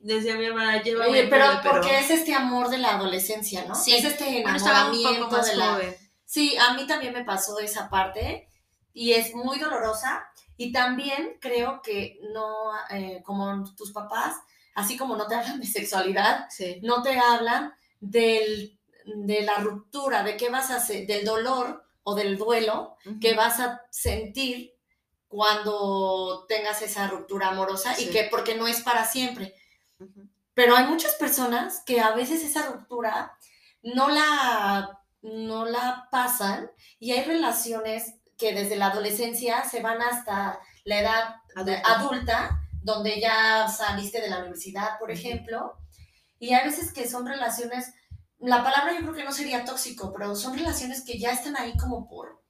Decía 0.00 0.36
mi 0.36 0.46
hermana, 0.46 0.82
llévame. 0.82 1.10
Oye, 1.10 1.26
pero 1.28 1.46
pero- 1.62 1.74
porque 1.74 1.98
es 1.98 2.10
este 2.10 2.34
amor 2.34 2.68
de 2.68 2.78
la 2.78 2.96
adolescencia, 2.96 3.64
¿no? 3.64 3.74
Sí. 3.74 3.94
Es 3.94 4.04
este 4.04 4.42
Bueno, 4.42 4.56
estaba 4.56 4.90
un 4.90 4.94
enamoramiento 4.96 5.24
poco 5.26 5.36
más 5.36 5.46
de 5.50 5.56
la... 5.56 5.72
joven. 5.74 5.96
Sí, 6.24 6.56
a 6.56 6.74
mí 6.74 6.86
también 6.86 7.12
me 7.14 7.24
pasó 7.24 7.58
esa 7.60 7.88
parte 7.88 8.48
y 8.92 9.12
es 9.12 9.34
muy 9.34 9.58
dolorosa 9.60 10.26
y 10.56 10.72
también 10.72 11.36
creo 11.40 11.80
que 11.82 12.18
no, 12.32 12.70
eh, 12.90 13.22
como 13.24 13.62
tus 13.76 13.92
papás, 13.92 14.34
así 14.74 14.96
como 14.96 15.14
no 15.16 15.26
te 15.28 15.36
hablan 15.36 15.60
de 15.60 15.66
sexualidad, 15.66 16.46
Sí. 16.50 16.80
no 16.82 17.02
te 17.02 17.16
hablan 17.18 17.72
del, 18.00 18.76
de 19.04 19.42
la 19.42 19.58
ruptura, 19.58 20.24
de 20.24 20.36
qué 20.36 20.48
vas 20.50 20.70
a 20.72 20.76
hacer, 20.76 21.06
del 21.06 21.24
dolor 21.24 21.85
o 22.08 22.14
del 22.14 22.38
duelo 22.38 22.96
que 23.20 23.34
vas 23.34 23.58
a 23.58 23.82
sentir 23.90 24.72
cuando 25.26 26.46
tengas 26.48 26.80
esa 26.80 27.08
ruptura 27.08 27.48
amorosa 27.48 28.00
y 28.00 28.10
que 28.10 28.28
porque 28.30 28.54
no 28.54 28.68
es 28.68 28.80
para 28.80 29.04
siempre. 29.04 29.54
Pero 30.54 30.76
hay 30.76 30.86
muchas 30.86 31.16
personas 31.16 31.82
que 31.84 32.00
a 32.00 32.12
veces 32.12 32.44
esa 32.44 32.70
ruptura 32.70 33.36
no 33.82 34.08
la, 34.08 35.00
no 35.20 35.64
la 35.64 36.06
pasan 36.12 36.70
y 37.00 37.10
hay 37.10 37.24
relaciones 37.24 38.14
que 38.38 38.54
desde 38.54 38.76
la 38.76 38.86
adolescencia 38.86 39.64
se 39.64 39.82
van 39.82 40.00
hasta 40.00 40.60
la 40.84 41.00
edad 41.00 41.34
adulta, 41.84 42.60
donde 42.84 43.20
ya 43.20 43.66
saliste 43.66 44.20
de 44.20 44.30
la 44.30 44.38
universidad, 44.38 44.96
por 45.00 45.10
ejemplo, 45.10 45.76
y 46.38 46.54
hay 46.54 46.66
veces 46.66 46.92
que 46.92 47.08
son 47.08 47.26
relaciones, 47.26 47.92
la 48.46 48.62
palabra 48.62 48.94
yo 48.94 49.00
creo 49.00 49.12
que 49.12 49.24
no 49.24 49.32
sería 49.32 49.64
tóxico, 49.64 50.12
pero 50.12 50.36
son 50.36 50.56
relaciones 50.56 51.02
que 51.04 51.18
ya 51.18 51.32
están 51.32 51.56
ahí 51.56 51.76
como 51.76 52.08
por... 52.08 52.42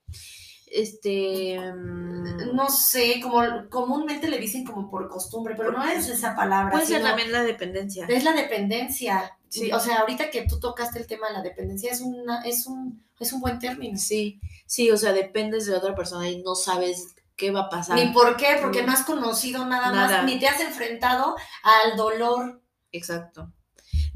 Este... 0.66 1.58
Mm, 1.58 2.54
no 2.54 2.68
sé, 2.68 3.20
como 3.22 3.40
comúnmente 3.70 4.28
le 4.28 4.38
dicen 4.38 4.64
como 4.64 4.90
por 4.90 5.08
costumbre, 5.08 5.54
pero 5.56 5.72
no 5.72 5.82
es 5.84 6.08
esa 6.08 6.36
palabra. 6.36 6.72
Puede 6.72 6.86
ser 6.86 7.02
también 7.02 7.32
la 7.32 7.42
dependencia. 7.42 8.04
Es 8.08 8.24
la 8.24 8.32
dependencia. 8.32 9.38
Sí. 9.48 9.72
O 9.72 9.80
sea, 9.80 9.98
ahorita 9.98 10.30
que 10.30 10.46
tú 10.46 10.60
tocaste 10.60 10.98
el 10.98 11.06
tema 11.06 11.28
de 11.28 11.34
la 11.34 11.42
dependencia, 11.42 11.90
es, 11.90 12.02
una, 12.02 12.42
es, 12.42 12.66
un, 12.66 13.02
es 13.18 13.32
un 13.32 13.40
buen 13.40 13.58
término. 13.58 13.96
Sí, 13.96 14.40
sí, 14.66 14.90
o 14.90 14.98
sea, 14.98 15.12
dependes 15.12 15.64
de 15.66 15.74
otra 15.74 15.94
persona 15.94 16.28
y 16.28 16.42
no 16.42 16.54
sabes 16.54 17.14
qué 17.36 17.52
va 17.52 17.60
a 17.60 17.70
pasar. 17.70 17.96
Ni 17.96 18.12
por 18.12 18.36
qué, 18.36 18.58
porque 18.60 18.82
no, 18.82 18.92
has 18.92 19.04
conocido 19.04 19.64
nada, 19.64 19.92
más, 19.92 20.24
ni 20.24 20.38
te 20.38 20.48
has 20.48 20.60
enfrentado 20.60 21.36
al 21.62 21.96
dolor. 21.96 22.60
Exacto. 22.92 23.52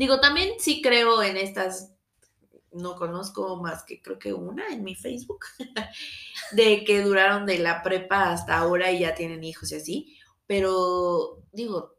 Digo, 0.01 0.19
también 0.19 0.55
sí 0.59 0.81
creo 0.81 1.23
en 1.23 1.37
estas, 1.37 1.93
no 2.73 2.97
conozco 2.97 3.57
más 3.57 3.83
que 3.83 4.01
creo 4.01 4.19
que 4.19 4.33
una 4.33 4.69
en 4.69 4.83
mi 4.83 4.95
Facebook, 4.95 5.45
de 6.53 6.85
que 6.85 7.03
duraron 7.03 7.45
de 7.45 7.59
la 7.59 7.83
prepa 7.83 8.33
hasta 8.33 8.57
ahora 8.57 8.91
y 8.91 9.01
ya 9.01 9.15
tienen 9.15 9.45
hijos 9.45 9.71
y 9.73 9.75
así, 9.75 10.19
pero 10.47 11.43
digo, 11.53 11.99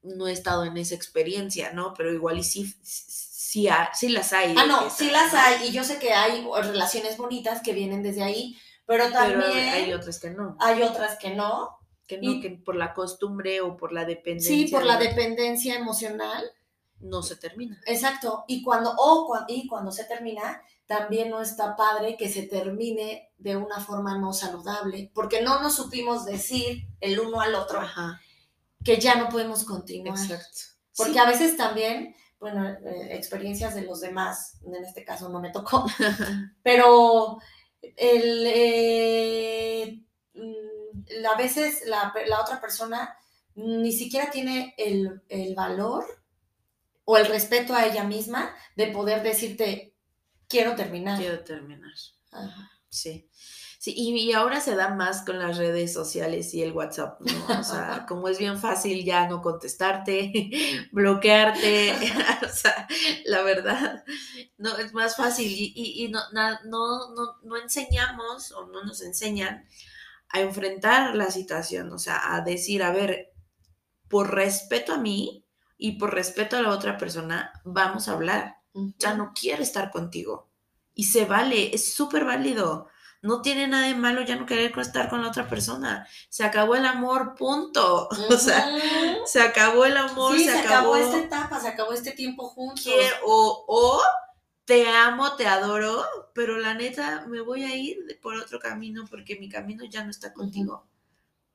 no 0.00 0.28
he 0.28 0.32
estado 0.32 0.64
en 0.64 0.76
esa 0.76 0.94
experiencia, 0.94 1.72
¿no? 1.72 1.92
Pero 1.94 2.12
igual 2.12 2.38
y 2.38 2.44
sí, 2.44 2.72
sí, 2.84 3.68
sí 3.94 4.08
las 4.10 4.32
hay. 4.32 4.54
Ah, 4.56 4.66
no, 4.66 4.88
sí 4.88 5.10
las 5.10 5.34
hay 5.34 5.70
y 5.70 5.72
yo 5.72 5.82
sé 5.82 5.98
que 5.98 6.12
hay 6.12 6.46
relaciones 6.62 7.16
bonitas 7.16 7.62
que 7.64 7.72
vienen 7.72 8.04
desde 8.04 8.22
ahí, 8.22 8.56
pero 8.86 9.10
también... 9.10 9.70
hay 9.70 9.92
otras 9.92 10.20
que 10.20 10.30
no. 10.30 10.56
Hay 10.60 10.82
otras 10.82 11.18
que 11.18 11.34
no. 11.34 11.80
Que 12.06 12.18
no, 12.18 12.40
que 12.40 12.50
por 12.50 12.76
la 12.76 12.94
costumbre 12.94 13.60
o 13.60 13.76
por 13.76 13.92
la 13.92 14.04
dependencia. 14.04 14.54
Sí, 14.54 14.68
por 14.68 14.86
la 14.86 14.98
dependencia 14.98 15.74
emocional 15.74 16.44
no 17.00 17.22
se 17.22 17.36
termina. 17.36 17.80
Exacto. 17.86 18.44
Y 18.46 18.62
cuando, 18.62 18.94
o 18.96 19.36
y 19.48 19.66
cuando 19.66 19.90
se 19.90 20.04
termina, 20.04 20.62
también 20.86 21.30
no 21.30 21.40
está 21.40 21.76
padre 21.76 22.16
que 22.16 22.28
se 22.28 22.42
termine 22.42 23.32
de 23.38 23.56
una 23.56 23.80
forma 23.80 24.18
no 24.18 24.32
saludable, 24.32 25.10
porque 25.14 25.42
no 25.42 25.62
nos 25.62 25.74
supimos 25.74 26.24
decir 26.24 26.88
el 27.00 27.20
uno 27.20 27.40
al 27.40 27.54
otro 27.54 27.80
que 28.84 28.98
ya 28.98 29.14
no 29.14 29.28
podemos 29.28 29.64
continuar. 29.64 30.18
Exacto. 30.18 30.58
Porque 30.96 31.18
a 31.18 31.26
veces 31.26 31.56
también, 31.56 32.14
bueno, 32.38 32.68
eh, 32.68 33.08
experiencias 33.12 33.74
de 33.74 33.82
los 33.82 34.00
demás, 34.00 34.58
en 34.64 34.84
este 34.84 35.04
caso 35.04 35.28
no 35.28 35.40
me 35.40 35.50
tocó, 35.50 35.86
pero 36.62 37.38
el, 37.80 38.44
eh, 38.46 40.02
mm, 40.34 41.26
a 41.26 41.36
veces 41.36 41.84
la, 41.86 42.12
otra 42.42 42.60
persona 42.60 43.16
ni 43.54 43.92
siquiera 43.92 44.30
tiene 44.30 44.74
el, 44.76 45.22
el 45.28 45.54
valor 45.54 46.19
o 47.10 47.16
el 47.16 47.26
respeto 47.26 47.74
a 47.74 47.86
ella 47.86 48.04
misma 48.04 48.54
de 48.76 48.86
poder 48.86 49.24
decirte, 49.24 49.96
quiero 50.46 50.76
terminar. 50.76 51.18
Quiero 51.18 51.42
terminar. 51.42 51.90
Sí. 52.88 53.28
Sí, 53.80 53.94
y, 53.96 54.32
ahora 54.32 54.60
se 54.60 54.76
da 54.76 54.94
más 54.94 55.24
con 55.24 55.40
las 55.40 55.56
redes 55.56 55.92
sociales 55.92 56.54
y 56.54 56.62
el 56.62 56.70
WhatsApp, 56.70 57.20
¿no? 57.22 57.58
O 57.58 57.64
sea, 57.64 58.04
como 58.08 58.28
es 58.28 58.38
bien 58.38 58.60
fácil 58.60 59.04
ya 59.04 59.26
no 59.26 59.42
contestarte, 59.42 60.50
bloquearte, 60.92 61.94
o 62.44 62.48
sea, 62.48 62.86
la 63.24 63.42
verdad, 63.42 64.04
no, 64.56 64.76
es 64.76 64.92
más 64.92 65.16
fácil 65.16 65.50
y, 65.50 65.72
y, 65.74 66.08
no, 66.10 66.20
no, 66.32 66.58
no, 66.64 67.38
no 67.42 67.56
enseñamos 67.56 68.52
o 68.52 68.66
no 68.66 68.84
nos 68.84 69.02
enseñan 69.02 69.64
a 70.28 70.40
enfrentar 70.40 71.16
la 71.16 71.32
situación, 71.32 71.92
o 71.92 71.98
sea, 71.98 72.36
a 72.36 72.42
decir, 72.42 72.84
a 72.84 72.92
ver, 72.92 73.32
por 74.06 74.32
respeto 74.32 74.92
a 74.92 74.98
mí, 74.98 75.39
y 75.82 75.92
por 75.92 76.12
respeto 76.12 76.58
a 76.58 76.62
la 76.62 76.70
otra 76.70 76.98
persona, 76.98 77.52
vamos 77.64 78.06
a 78.06 78.12
hablar. 78.12 78.58
Ya 78.98 79.14
no 79.14 79.32
quiere 79.34 79.62
estar 79.62 79.90
contigo. 79.90 80.46
Y 80.94 81.04
se 81.04 81.24
vale, 81.24 81.74
es 81.74 81.94
súper 81.94 82.26
válido. 82.26 82.88
No 83.22 83.40
tiene 83.40 83.66
nada 83.66 83.86
de 83.86 83.94
malo 83.94 84.20
ya 84.20 84.36
no 84.36 84.44
querer 84.44 84.78
estar 84.78 85.08
con 85.08 85.22
la 85.22 85.28
otra 85.28 85.48
persona. 85.48 86.06
Se 86.28 86.44
acabó 86.44 86.76
el 86.76 86.84
amor, 86.84 87.34
punto. 87.34 88.10
O 88.28 88.36
sea, 88.36 88.68
se 89.24 89.40
acabó 89.40 89.86
el 89.86 89.96
amor, 89.96 90.38
se, 90.38 90.50
acabó... 90.50 90.96
esta 90.96 91.18
etapa, 91.18 91.58
se 91.58 91.68
acabó 91.68 91.94
este 91.94 92.12
tiempo 92.12 92.48
juntos. 92.48 92.92
o, 93.24 93.64
o 93.66 94.02
te 94.66 94.86
amo, 94.86 95.34
te 95.36 95.46
adoro, 95.46 96.04
pero 96.34 96.58
la 96.58 96.74
neta 96.74 97.24
me 97.26 97.40
voy 97.40 97.64
a 97.64 97.74
ir 97.74 98.18
por 98.20 98.36
otro 98.36 98.60
camino 98.60 99.06
porque 99.08 99.36
mi 99.36 99.48
camino 99.48 99.84
ya 99.86 100.04
no 100.04 100.10
está 100.10 100.34
contigo. 100.34 100.86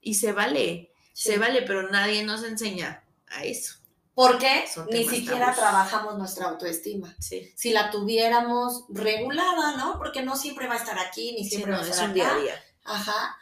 Y 0.02 0.16
se 0.16 0.32
vale, 0.32 0.92
se 1.14 1.38
vale, 1.38 1.62
pero 1.62 1.90
nadie 1.92 2.24
nos 2.24 2.44
enseña 2.44 3.04
a 3.28 3.44
eso. 3.44 3.85
Porque 4.16 4.64
ni 4.92 5.06
siquiera 5.06 5.54
trabajamos 5.54 6.18
nuestra 6.18 6.48
autoestima. 6.48 7.14
Si 7.20 7.72
la 7.72 7.92
tuviéramos 7.92 8.86
regulada, 8.88 9.76
¿no? 9.76 9.98
Porque 9.98 10.24
no 10.24 10.38
siempre 10.38 10.68
va 10.68 10.76
a 10.76 10.78
estar 10.78 10.98
aquí, 10.98 11.34
ni 11.34 11.48
siempre 11.48 11.74
va 11.74 11.80
a 11.80 11.82
estar 11.82 12.06
es 12.06 12.08
un 12.08 12.14
día 12.14 12.32
a 12.32 12.38
día. 12.38 12.64
Ajá. 12.86 13.38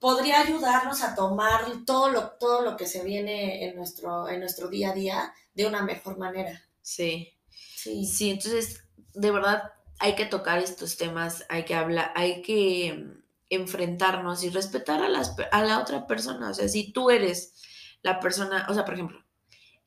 Podría 0.00 0.40
ayudarnos 0.40 1.02
a 1.02 1.14
tomar 1.14 1.66
todo 1.84 2.08
lo, 2.08 2.30
todo 2.30 2.62
lo 2.62 2.78
que 2.78 2.86
se 2.86 3.04
viene 3.04 3.68
en 3.68 3.76
nuestro, 3.76 4.28
en 4.30 4.40
nuestro 4.40 4.68
día 4.68 4.90
a 4.90 4.94
día 4.94 5.34
de 5.52 5.66
una 5.66 5.82
mejor 5.82 6.16
manera. 6.16 6.64
Sí. 6.80 7.34
Sí. 7.76 8.06
Sí, 8.06 8.30
entonces, 8.30 8.84
de 9.12 9.30
verdad, 9.30 9.74
hay 9.98 10.14
que 10.14 10.24
tocar 10.24 10.60
estos 10.60 10.96
temas, 10.96 11.44
hay 11.50 11.64
que 11.64 11.74
hablar, 11.74 12.12
hay 12.14 12.40
que 12.40 13.04
enfrentarnos 13.50 14.44
y 14.44 14.50
respetar 14.50 15.02
a, 15.02 15.10
las, 15.10 15.34
a 15.52 15.62
la 15.62 15.78
otra 15.80 16.06
persona. 16.06 16.50
O 16.50 16.54
sea, 16.54 16.68
si 16.68 16.90
tú 16.90 17.10
eres 17.10 17.54
la 18.00 18.18
persona, 18.20 18.66
o 18.70 18.74
sea, 18.74 18.84
por 18.86 18.94
ejemplo, 18.94 19.27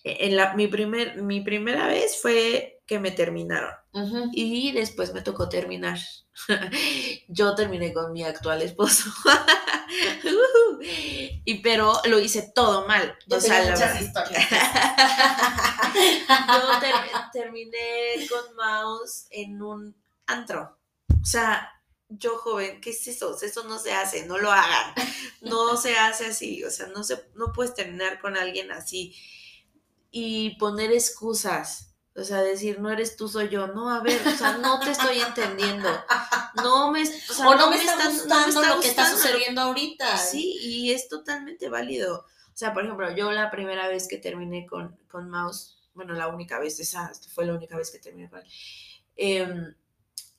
en 0.03 0.36
la, 0.36 0.53
mi, 0.53 0.67
primer, 0.67 1.22
mi 1.22 1.41
primera 1.41 1.88
vez 1.88 2.20
fue 2.22 2.81
que 2.88 3.00
me 3.00 3.12
terminaron 3.12 3.74
y 4.34 4.72
después 4.72 5.13
me 5.13 5.22
tocó 5.22 5.50
terminar. 5.50 6.00
Yo 7.27 7.55
terminé 7.55 7.93
con 7.93 8.12
mi 8.13 8.24
actual 8.24 8.62
esposo. 8.62 9.10
y 11.46 11.60
pero 11.60 11.93
lo 12.05 12.20
hice 12.20 12.51
todo 12.53 12.88
mal. 12.88 13.17
Yo 13.27 13.38
o 13.38 13.39
sea, 13.39 13.70
muchas 13.70 14.01
historias. 14.01 14.50
Yo 16.48 17.29
terminé 17.31 18.27
con 18.29 18.55
Mouse 18.55 19.27
en 19.29 19.62
un 19.62 19.96
antro. 20.25 20.77
O 21.22 21.25
sea, 21.25 21.72
yo 22.10 22.38
joven, 22.38 22.81
¿qué 22.81 22.89
es 22.89 23.08
eso? 23.08 23.38
Eso 23.41 23.63
no 23.65 23.77
se 23.77 23.93
hace, 23.93 24.25
no 24.25 24.38
lo 24.38 24.51
hagan. 24.51 24.93
No 25.41 25.77
se 25.77 25.98
hace 25.98 26.25
así, 26.27 26.63
o 26.63 26.72
sea, 26.72 26.88
no 26.88 27.03
se 27.03 27.24
no 27.36 27.53
puedes 27.53 27.74
terminar 27.74 28.20
con 28.20 28.36
alguien 28.36 28.72
así 28.72 29.15
y 30.12 30.58
poner 30.58 30.91
excusas. 30.91 31.96
O 32.13 32.24
sea, 32.24 32.41
decir, 32.41 32.80
no 32.82 32.91
eres 32.91 33.15
tú, 33.15 33.30
soy 33.30 33.48
yo. 33.50 33.68
No, 33.68 33.89
a 33.89 34.01
ver, 34.01 34.22
o 34.27 34.32
sea, 34.32 34.58
no 34.58 34.80
te 34.80 34.91
estoy 34.91 35.20
entendiendo. 35.20 35.89
No 36.56 36.91
me, 36.91 37.03
o, 37.03 37.56
no, 37.56 37.70
me, 37.70 37.77
está, 37.77 38.10
gustando 38.10 38.62
lo 38.62 38.82
que 38.82 38.89
está 38.89 39.10
sucediendo 39.10 39.62
ahorita. 39.62 40.18
Sí, 40.18 40.58
y 40.62 40.91
es 40.91 41.08
totalmente 41.08 41.70
válido. 41.70 42.25
O 42.53 42.58
sea, 42.58 42.74
por 42.74 42.84
ejemplo, 42.84 43.15
yo 43.15 43.32
la 43.32 43.50
primera 43.50 43.88
vez 43.88 44.10
que 44.10 44.18
terminé 44.18 44.68
con, 44.68 44.98
con 45.10 45.30
Mouse, 45.30 45.77
bueno, 45.94 46.13
la 46.13 46.27
única 46.27 46.60
vez, 46.60 46.80
esa 46.82 47.12
fue 47.34 47.46
la 47.46 47.53
única 47.53 47.77
vez 47.77 47.89
que 47.89 48.00
terminé 48.00 48.30
con 48.30 48.39
él, 48.39 48.48
eh, 49.15 49.74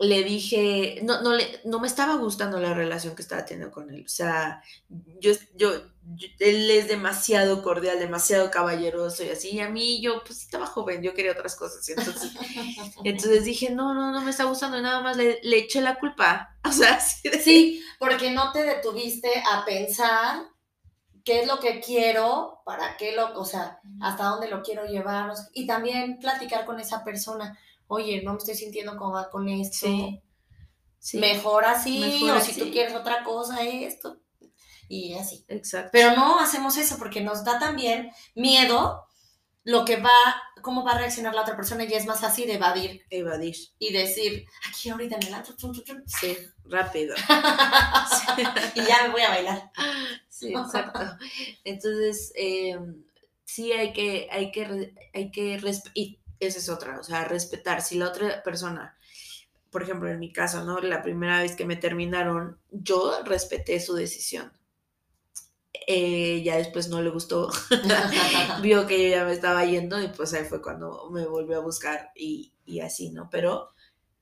le 0.02 0.25
dije, 0.25 1.00
no, 1.04 1.23
no, 1.23 1.32
le, 1.32 1.61
no 1.64 1.78
me 1.78 1.87
estaba 1.87 2.16
gustando 2.16 2.59
la 2.59 2.75
relación 2.75 3.14
que 3.14 3.23
estaba 3.23 3.44
teniendo 3.44 3.73
con 3.73 3.88
él. 3.88 4.02
O 4.04 4.09
sea, 4.09 4.61
yo, 4.88 5.32
yo, 5.54 5.71
él 6.40 6.71
es 6.71 6.88
demasiado 6.88 7.62
cordial, 7.62 8.00
demasiado 8.00 8.50
caballeroso 8.50 9.23
y 9.23 9.30
así. 9.30 9.50
Y 9.50 9.61
a 9.61 9.68
mí 9.68 10.02
yo, 10.02 10.25
pues 10.25 10.42
estaba 10.42 10.66
joven, 10.66 11.02
yo 11.02 11.14
quería 11.14 11.30
otras 11.30 11.54
cosas. 11.54 11.88
Entonces, 11.88 12.32
entonces 13.04 13.44
dije, 13.44 13.71
no, 13.71 13.94
no, 13.94 14.11
no 14.11 14.21
me 14.23 14.30
está 14.30 14.44
gustando. 14.44 14.76
Y 14.76 14.82
nada 14.82 15.00
más 15.00 15.16
le, 15.16 15.38
le 15.42 15.59
eché 15.59 15.80
la 15.80 15.99
culpa. 15.99 16.49
O 16.64 16.71
sea, 16.71 17.00
sí, 17.00 17.82
porque 17.99 18.30
no 18.30 18.52
te 18.52 18.62
detuviste 18.62 19.28
a 19.50 19.64
pensar 19.64 20.44
qué 21.25 21.40
es 21.40 21.47
lo 21.47 21.59
que 21.59 21.80
quiero, 21.80 22.62
para 22.64 22.97
qué 22.97 23.12
lo, 23.16 23.38
o 23.38 23.44
sea, 23.44 23.80
hasta 24.00 24.25
dónde 24.25 24.49
lo 24.49 24.62
quiero 24.62 24.87
llevar. 24.87 25.32
Y 25.54 25.66
también 25.66 26.18
platicar 26.18 26.64
con 26.64 26.78
esa 26.80 27.04
persona 27.04 27.59
oye, 27.92 28.22
no 28.22 28.32
me 28.32 28.38
estoy 28.38 28.54
sintiendo 28.54 28.96
cómoda 28.96 29.28
con 29.30 29.49
esto. 29.49 29.87
Sí. 30.99 31.18
Mejor 31.18 31.64
así, 31.64 32.22
o 32.28 32.40
si 32.40 32.58
tú 32.58 32.70
quieres 32.70 32.94
otra 32.94 33.22
cosa, 33.22 33.62
esto. 33.62 34.18
Y 34.88 35.14
así. 35.14 35.44
Exacto. 35.49 35.90
Pero 35.92 36.16
no 36.16 36.38
hacemos 36.38 36.76
eso 36.76 36.96
porque 36.99 37.20
nos 37.20 37.44
da 37.44 37.58
también 37.58 38.11
miedo 38.34 39.04
lo 39.64 39.84
que 39.84 39.96
va, 39.96 40.11
cómo 40.62 40.84
va 40.84 40.92
a 40.92 40.99
reaccionar 40.99 41.34
la 41.34 41.42
otra 41.42 41.56
persona 41.56 41.84
y 41.84 41.92
es 41.92 42.06
más 42.06 42.20
fácil 42.20 42.46
de 42.46 42.54
evadir 42.54 43.02
Evadir. 43.11 43.54
y 43.78 43.92
decir, 43.92 44.46
aquí 44.68 44.90
ahorita 44.90 45.16
en 45.16 45.26
el 45.28 45.34
antro, 45.34 45.54
chun, 45.56 45.72
chun, 45.72 45.84
chun". 45.84 46.02
Sí, 46.06 46.37
rápido. 46.64 47.14
y 48.75 48.84
ya 48.84 49.02
me 49.04 49.11
voy 49.11 49.22
a 49.22 49.28
bailar. 49.28 49.70
Sí, 50.28 50.52
exacto. 50.52 51.00
Entonces, 51.64 52.32
eh, 52.37 52.78
sí 53.44 53.72
hay 53.72 53.92
que, 53.92 54.28
hay 54.30 54.50
que, 54.50 54.94
hay 55.12 55.30
que, 55.30 55.61
y 55.94 56.22
esa 56.46 56.58
es 56.58 56.68
otra, 56.68 56.99
o 56.99 57.02
sea, 57.02 57.25
respetar. 57.25 57.82
Si 57.82 57.99
la 57.99 58.08
otra 58.08 58.42
persona, 58.42 58.96
por 59.70 59.82
ejemplo, 59.82 60.08
en 60.08 60.18
mi 60.18 60.32
caso, 60.32 60.64
¿no? 60.64 60.80
La 60.80 61.02
primera 61.02 61.40
vez 61.40 61.56
que 61.56 61.64
me 61.64 61.76
terminaron, 61.76 62.58
yo 62.70 63.22
respeté 63.25 63.80
su 63.80 63.94
decisión. 63.94 64.52
Eh, 65.87 66.42
ya 66.44 66.56
después 66.56 66.88
no 66.88 67.02
le 67.02 67.11
gustó, 67.11 67.50
vio 68.62 68.87
que 68.87 69.02
yo 69.02 69.16
ya 69.16 69.25
me 69.25 69.32
estaba 69.32 69.64
yendo 69.64 70.00
y 70.00 70.08
pues 70.08 70.32
ahí 70.32 70.44
fue 70.44 70.62
cuando 70.62 71.11
me 71.11 71.26
volvió 71.26 71.56
a 71.56 71.62
buscar 71.62 72.12
y, 72.14 72.52
y 72.64 72.80
así, 72.80 73.11
¿no? 73.11 73.28
Pero 73.30 73.70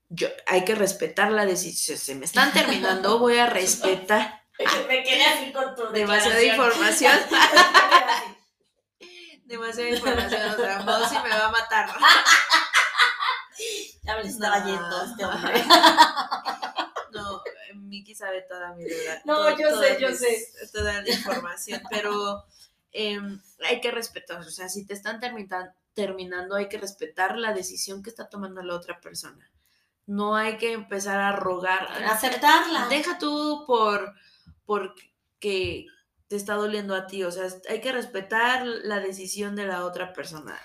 yo, 0.09 0.27
hay 0.47 0.65
que 0.65 0.75
respetar 0.75 1.31
la 1.31 1.45
decisión. 1.45 1.97
Se 1.97 2.15
me 2.15 2.25
están 2.25 2.51
terminando, 2.51 3.19
voy 3.19 3.37
a 3.37 3.47
respetar. 3.47 4.43
me 4.87 5.03
quedé 5.03 5.23
así 5.23 5.51
con 5.51 5.75
tu 5.75 5.91
Demasiada 5.93 6.43
información. 6.43 7.13
Demasiada 9.51 9.89
información, 9.89 10.49
o 10.49 10.55
sea, 10.55 10.79
Mousy 10.83 11.15
me 11.23 11.29
va 11.29 11.45
a 11.47 11.51
matar. 11.51 11.89
Ya 14.03 14.15
me 14.15 14.23
lo 14.23 14.29
estaba 14.29 14.59
No. 14.61 14.65
yendo 14.65 15.03
este 15.03 15.25
hombre. 15.25 15.63
No, 17.13 17.41
Miki 17.75 18.15
sabe 18.15 18.41
toda 18.43 18.73
mi 18.73 18.85
verdad. 18.85 19.21
No, 19.25 19.43
to- 19.43 19.57
yo 19.59 19.69
todas 19.69 19.85
sé, 19.85 19.97
yo 20.01 20.07
mis- 20.09 20.17
sé. 20.19 20.47
Toda 20.71 21.01
la 21.01 21.09
información, 21.09 21.81
pero 21.89 22.45
em, 22.93 23.39
hay 23.67 23.81
que 23.81 23.91
respetar, 23.91 24.39
o 24.39 24.49
sea, 24.49 24.69
si 24.69 24.85
te 24.85 24.93
están 24.93 25.19
termina- 25.19 25.75
terminando, 25.93 26.55
hay 26.55 26.69
que 26.69 26.77
respetar 26.77 27.37
la 27.37 27.53
decisión 27.53 28.01
que 28.01 28.09
está 28.09 28.29
tomando 28.29 28.63
la 28.63 28.75
otra 28.75 28.99
persona. 29.01 29.51
No 30.07 30.35
hay 30.37 30.57
que 30.57 30.71
empezar 30.71 31.19
a 31.19 31.33
rogar. 31.33 31.85
Aceptarla. 32.05 32.87
Deja 32.87 33.17
tú 33.19 33.65
por, 33.67 34.13
por 34.65 34.95
que 35.39 35.85
te 36.31 36.37
está 36.37 36.53
doliendo 36.53 36.95
a 36.95 37.07
ti, 37.07 37.25
o 37.25 37.29
sea, 37.29 37.49
hay 37.69 37.81
que 37.81 37.91
respetar 37.91 38.65
la 38.65 39.01
decisión 39.01 39.53
de 39.53 39.65
la 39.65 39.83
otra 39.83 40.13
persona, 40.13 40.57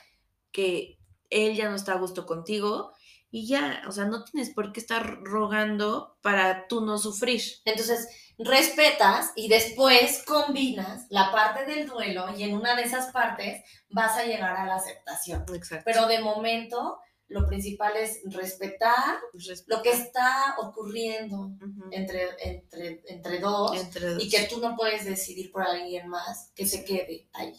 que 0.53 1.01
él 1.29 1.57
ya 1.57 1.69
no 1.69 1.75
está 1.75 1.95
a 1.95 1.99
gusto 1.99 2.25
contigo 2.25 2.93
y 3.33 3.49
ya, 3.49 3.83
o 3.89 3.91
sea, 3.91 4.05
no 4.05 4.23
tienes 4.23 4.51
por 4.51 4.73
qué 4.73 4.79
estar 4.79 5.25
rogando 5.25 6.19
para 6.23 6.69
tú 6.69 6.83
no 6.83 6.99
sufrir. 6.99 7.43
Entonces, 7.65 8.07
respetas 8.39 9.33
y 9.35 9.49
después 9.49 10.23
combinas 10.25 11.07
la 11.11 11.33
parte 11.33 11.65
del 11.65 11.89
duelo 11.89 12.27
y 12.37 12.45
en 12.45 12.55
una 12.55 12.77
de 12.77 12.83
esas 12.83 13.11
partes 13.11 13.65
vas 13.89 14.17
a 14.17 14.25
llegar 14.25 14.57
a 14.57 14.67
la 14.67 14.77
aceptación. 14.77 15.47
Exacto. 15.53 15.83
Pero 15.85 16.07
de 16.07 16.21
momento, 16.21 17.01
lo 17.29 17.47
principal 17.47 17.97
es 17.97 18.21
respetar 18.27 19.19
lo 19.67 19.83
que 19.83 19.91
está 19.91 20.55
ocurriendo 20.59 21.51
entre, 21.91 22.29
entre, 22.41 23.03
entre 23.07 23.41
dos 23.41 23.77
entre 23.77 24.11
dos. 24.11 24.23
y 24.23 24.29
que 24.29 24.45
tú 24.45 24.61
no 24.61 24.77
puedes 24.77 25.05
decidir 25.05 25.51
por 25.51 25.63
alguien 25.63 26.09
más 26.09 26.53
que 26.55 26.67
se 26.67 26.85
quede 26.85 27.29
ahí. 27.33 27.55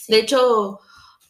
Sí. 0.00 0.12
De 0.12 0.20
hecho, 0.20 0.80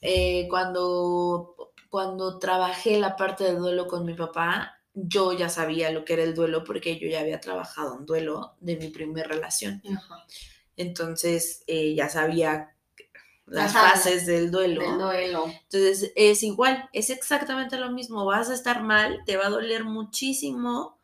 eh, 0.01 0.47
cuando, 0.49 1.73
cuando 1.91 2.39
trabajé 2.39 2.99
la 2.99 3.17
parte 3.17 3.45
del 3.45 3.59
duelo 3.59 3.89
con 3.89 4.05
mi 4.05 4.15
papá, 4.15 4.81
yo 4.93 5.33
ya 5.33 5.49
sabía 5.49 5.91
lo 5.91 6.05
que 6.05 6.13
era 6.13 6.23
el 6.23 6.35
duelo 6.35 6.63
porque 6.63 6.99
yo 6.99 7.09
ya 7.09 7.21
había 7.21 7.41
trabajado 7.41 7.99
en 7.99 8.07
duelo 8.07 8.55
de 8.61 8.77
mi 8.77 8.89
primera 8.91 9.27
relación. 9.29 9.83
Entonces 10.77 11.65
eh, 11.67 11.95
ya 11.95 12.09
sabía 12.09 12.74
las 13.47 13.75
Ajá. 13.75 13.91
fases 13.91 14.27
del 14.27 14.51
duelo. 14.51 14.81
Del 14.83 14.99
duelo. 14.99 15.45
Entonces 15.47 16.13
es 16.17 16.43
igual, 16.43 16.89
es 16.93 17.11
exactamente 17.11 17.77
lo 17.77 17.91
mismo. 17.91 18.25
Vas 18.25 18.49
a 18.51 18.55
estar 18.55 18.83
mal, 18.83 19.21
te 19.27 19.37
va 19.37 19.47
a 19.47 19.51
doler 19.51 19.85
muchísimo, 19.85 20.99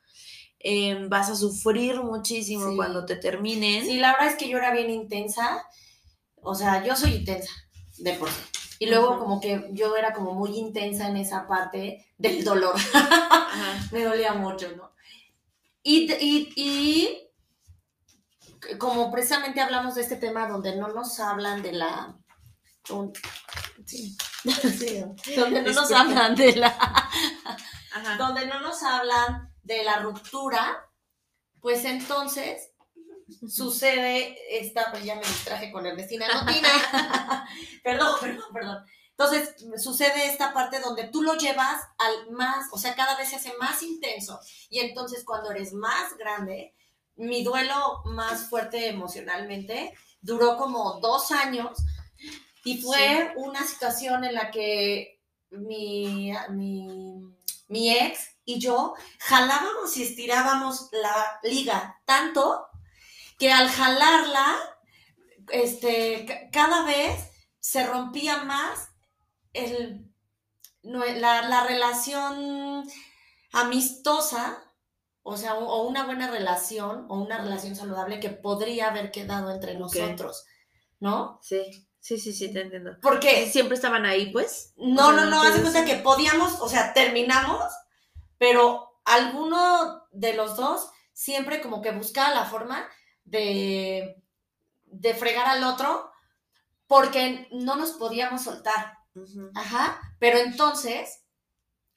em, 0.59 1.09
vas 1.09 1.30
a 1.30 1.37
sufrir 1.37 2.00
muchísimo 2.02 2.70
Sí. 2.70 2.76
cuando 2.76 3.04
te 3.06 3.16
terminen. 3.16 3.85
Sí, 3.85 3.99
la 3.99 4.12
verdad 4.12 4.28
es 4.28 4.37
que 4.37 4.49
yo 4.49 4.59
era 4.59 4.73
bien 4.73 4.90
intensa. 4.90 5.64
O 6.42 6.54
sea, 6.54 6.82
yo 6.85 6.97
soy 6.97 7.14
intensa, 7.16 7.52
de 7.99 8.14
por 8.14 8.28
sí. 8.30 8.41
Y 8.78 8.86
luego 8.86 9.19
como 9.19 9.43
que 9.43 9.69
yo 9.73 9.95
era 9.95 10.14
como 10.14 10.32
muy 10.32 10.56
intensa 10.56 11.06
en 11.08 11.19
esa 11.19 11.47
parte 11.47 12.06
del 12.17 12.43
dolor. 12.45 12.75
Me 13.93 14.04
dolía 14.04 14.32
mucho, 14.32 14.75
¿no? 14.75 14.91
Y, 15.82 16.10
y, 16.14 16.52
y 16.56 17.28
como 18.78 19.10
precisamente 19.12 19.60
hablamos 19.60 19.95
de 19.97 20.00
este 20.02 20.17
tema 20.17 20.49
donde 20.49 20.76
no 20.76 20.88
nos 20.88 21.21
hablan 21.21 21.60
de 21.62 21.73
la... 21.73 22.17
un- 22.88 23.12
sí, 23.86 24.16
sí, 24.78 25.04
donde 25.36 25.62
no 25.62 25.73
nos 25.73 25.93
hablan 25.93 26.34
de 26.34 26.56
la... 26.56 26.69
Ajá. 27.93 28.16
donde 28.16 28.47
no 28.47 28.60
nos 28.60 28.82
hablan 28.84 29.52
de 29.62 29.82
la 29.82 29.99
ruptura, 29.99 30.88
pues 31.60 31.84
entonces 31.84 32.71
sucede 33.49 34.36
esta, 34.60 34.90
pues 34.90 35.04
ya 35.04 35.14
me 35.16 35.23
distraje 35.23 35.71
con 35.71 35.86
Ernestina 35.86 36.26
Notina. 36.32 36.69
perdón, 37.84 38.16
perdón, 38.21 38.45
perdón. 38.52 38.84
Entonces 39.10 39.54
sucede 39.82 40.26
esta 40.26 40.54
parte 40.54 40.80
donde 40.80 41.04
tú 41.08 41.23
lo 41.23 41.34
llevas 41.34 41.82
al 41.99 42.30
más, 42.30 42.66
o 42.73 42.78
sea, 42.78 42.95
cada 42.95 43.16
vez 43.16 43.28
se 43.28 43.36
hace 43.36 43.52
más 43.60 43.82
intenso. 43.82 44.40
Y 44.71 44.80
entonces 44.80 45.25
cuando 45.25 45.50
eres 45.50 45.73
más 45.75 46.16
grande, 46.16 46.75
mi 47.16 47.45
duelo 47.45 48.02
más 48.06 48.49
fuerte 48.49 48.88
emocionalmente 48.88 49.95
duró 50.23 50.56
como 50.56 51.00
dos 51.00 51.32
años 51.32 51.76
y 52.64 52.80
fue 52.82 53.32
una 53.36 53.64
situación 53.66 54.25
en 54.25 54.34
la 54.34 54.50
que 54.50 55.20
mi, 55.50 56.32
mi, 56.50 57.23
mi 57.68 57.90
ex 57.96 58.36
y 58.44 58.58
yo 58.58 58.94
jalábamos 59.18 59.96
y 59.96 60.02
estirábamos 60.02 60.88
la 60.92 61.38
liga 61.42 62.00
tanto 62.04 62.66
que 63.38 63.50
al 63.52 63.68
jalarla, 63.68 64.56
este, 65.50 66.26
ca- 66.26 66.50
cada 66.50 66.84
vez 66.84 67.30
se 67.58 67.86
rompía 67.86 68.44
más 68.44 68.88
el, 69.54 70.06
la, 70.82 71.42
la 71.49 71.64
relación 71.66 72.84
amistosa, 73.52 74.62
o 75.23 75.36
sea, 75.36 75.54
o 75.54 75.86
una 75.86 76.04
buena 76.04 76.30
relación 76.30 77.06
o 77.08 77.20
una 77.20 77.38
relación 77.38 77.76
saludable 77.76 78.20
que 78.20 78.30
podría 78.30 78.88
haber 78.88 79.10
quedado 79.10 79.50
entre 79.50 79.75
nosotros, 79.78 80.44
¿no? 80.99 81.38
Sí, 81.42 81.88
sí, 82.00 82.19
sí, 82.19 82.32
sí, 82.32 82.52
te 82.52 82.63
entiendo. 82.63 82.97
Porque 83.00 83.49
Siempre 83.50 83.76
estaban 83.76 84.04
ahí, 84.06 84.30
pues. 84.32 84.73
no, 84.76 85.08
O 85.08 85.13
sea, 85.13 85.25
no, 85.25 85.30
no, 85.30 85.45
entonces- 85.45 85.63
cuenta 85.63 85.84
que 85.84 85.97
podíamos, 86.02 86.60
o 86.60 86.69
sea, 86.69 86.93
terminamos, 86.93 87.73
pero 88.39 89.00
alguno 89.04 90.02
de 90.13 90.34
los 90.34 90.56
dos 90.56 90.91
siempre 91.13 91.60
como 91.60 91.82
que 91.82 91.91
buscaba 91.93 92.34
la 92.34 92.45
forma 92.45 92.89
de, 93.25 94.23
de 94.86 95.15
fregar 95.15 95.47
al 95.47 95.65
otro 95.65 96.10
porque 96.86 97.47
no 97.52 97.76
nos 97.76 97.93
podíamos 97.93 98.43
soltar. 98.43 98.99
Ajá. 99.54 100.00
Pero 100.19 100.39
entonces, 100.39 101.23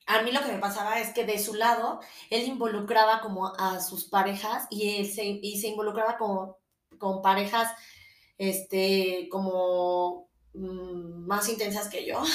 a 0.06 0.22
mí 0.22 0.32
lo 0.32 0.42
que 0.42 0.52
me 0.52 0.60
pasaba 0.60 1.00
es 1.00 1.14
que 1.14 1.26
de 1.26 1.40
su 1.40 1.54
lado, 1.54 2.00
él 2.30 2.44
involucraba 2.44 3.22
como 3.22 3.54
a 3.58 3.80
sus 3.80 4.06
parejas 4.06 4.68
y, 4.70 4.98
él 5.00 5.12
se, 5.12 5.24
y 5.26 5.60
se 5.60 5.70
involucraba 5.70 6.18
como, 6.18 6.58
con 7.00 7.22
parejas, 7.22 7.72
este, 8.38 9.28
como 9.32 10.30
mm, 10.54 11.26
más 11.28 11.48
intensas 11.50 11.90
que 11.90 12.06
yo. 12.06 12.22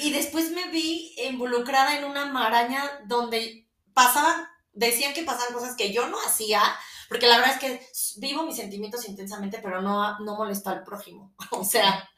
Y 0.00 0.12
después 0.12 0.50
me 0.52 0.70
vi 0.70 1.14
involucrada 1.28 1.98
en 1.98 2.04
una 2.04 2.26
maraña 2.26 3.00
donde 3.06 3.68
pasaban, 3.94 4.46
decían 4.72 5.12
que 5.12 5.22
pasaban 5.24 5.52
cosas 5.54 5.76
que 5.76 5.92
yo 5.92 6.08
no 6.08 6.16
hacía, 6.24 6.62
porque 7.08 7.26
la 7.26 7.38
verdad 7.38 7.54
es 7.54 7.60
que 7.60 7.86
vivo 8.20 8.44
mis 8.44 8.56
sentimientos 8.56 9.08
intensamente, 9.08 9.58
pero 9.62 9.82
no, 9.82 10.18
no 10.20 10.36
molesto 10.36 10.70
al 10.70 10.84
prójimo. 10.84 11.34
O 11.50 11.64
sea, 11.64 12.08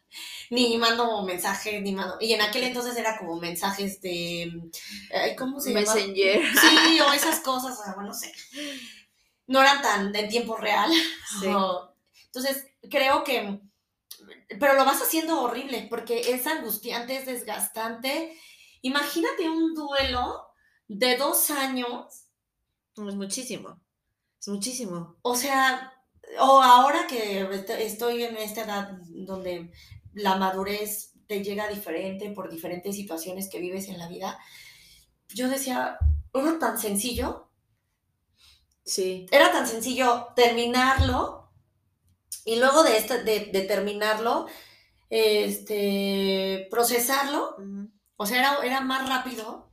ni 0.51 0.77
mando 0.79 1.23
mensajes, 1.23 1.81
ni 1.83 1.93
mando. 1.93 2.17
Y 2.21 2.33
en 2.35 2.43
aquel 2.43 2.65
entonces 2.65 2.97
era 2.97 3.17
como 3.19 3.37
mensajes 3.37 4.01
de. 4.01 4.71
¿Cómo 5.39 5.61
se 5.61 5.73
llama? 5.73 5.95
Messenger. 5.95 6.43
Sí, 6.61 7.01
o 7.01 7.13
esas 7.13 7.41
cosas, 7.41 7.79
o 7.79 7.83
sea, 7.85 7.95
bueno, 7.95 8.09
no 8.11 8.15
sé. 8.15 8.33
No 9.47 9.61
eran 9.61 9.81
tan 9.83 10.15
en 10.15 10.29
tiempo 10.29 10.57
real. 10.57 10.91
Sí. 11.41 11.47
O- 11.55 11.90
Entonces, 12.33 12.67
creo 12.91 13.25
que, 13.25 13.61
pero 14.59 14.75
lo 14.75 14.85
vas 14.85 15.03
haciendo 15.03 15.43
horrible 15.43 15.87
porque 15.91 16.33
es 16.33 16.47
angustiante, 16.47 17.17
es 17.17 17.27
desgastante. 17.27 18.37
Imagínate 18.83 19.49
un 19.49 19.75
duelo 19.75 20.47
de 20.89 21.17
dos 21.17 21.51
años, 21.51 22.27
Es 22.97 23.15
muchísimo. 23.15 23.81
Es 24.41 24.49
muchísimo. 24.49 25.17
o 25.23 25.35
sea, 25.37 25.93
o 26.39 26.63
ahora 26.63 27.07
que 27.07 27.41
est- 27.43 27.71
estoy 27.71 28.23
en 28.25 28.37
esta 28.37 28.63
edad 28.65 28.99
donde 29.09 29.73
la 30.13 30.37
madurez 30.37 31.13
te 31.27 31.43
llega 31.43 31.69
diferente 31.69 32.31
por 32.31 32.51
diferentes 32.51 32.95
situaciones 32.97 33.49
que 33.49 33.61
vives 33.61 33.89
en 33.89 33.99
la 33.99 34.09
vida, 34.09 34.39
yo 35.29 35.49
decía, 35.49 35.99
era 36.35 36.59
tan 36.59 36.79
sencillo, 36.79 37.49
Sí. 38.85 39.27
era 39.31 39.53
tan 39.53 39.67
sencillo 39.67 40.29
terminarlo 40.35 41.40
y 42.45 42.57
luego 42.57 42.83
de, 42.83 42.97
este, 42.97 43.23
de, 43.25 43.47
de 43.53 43.61
terminarlo, 43.63 44.47
este, 45.11 46.67
procesarlo, 46.71 47.57
o 48.17 48.27
sea, 48.27 48.39
era, 48.39 48.59
era 48.65 48.81
más 48.81 49.09
rápido, 49.09 49.71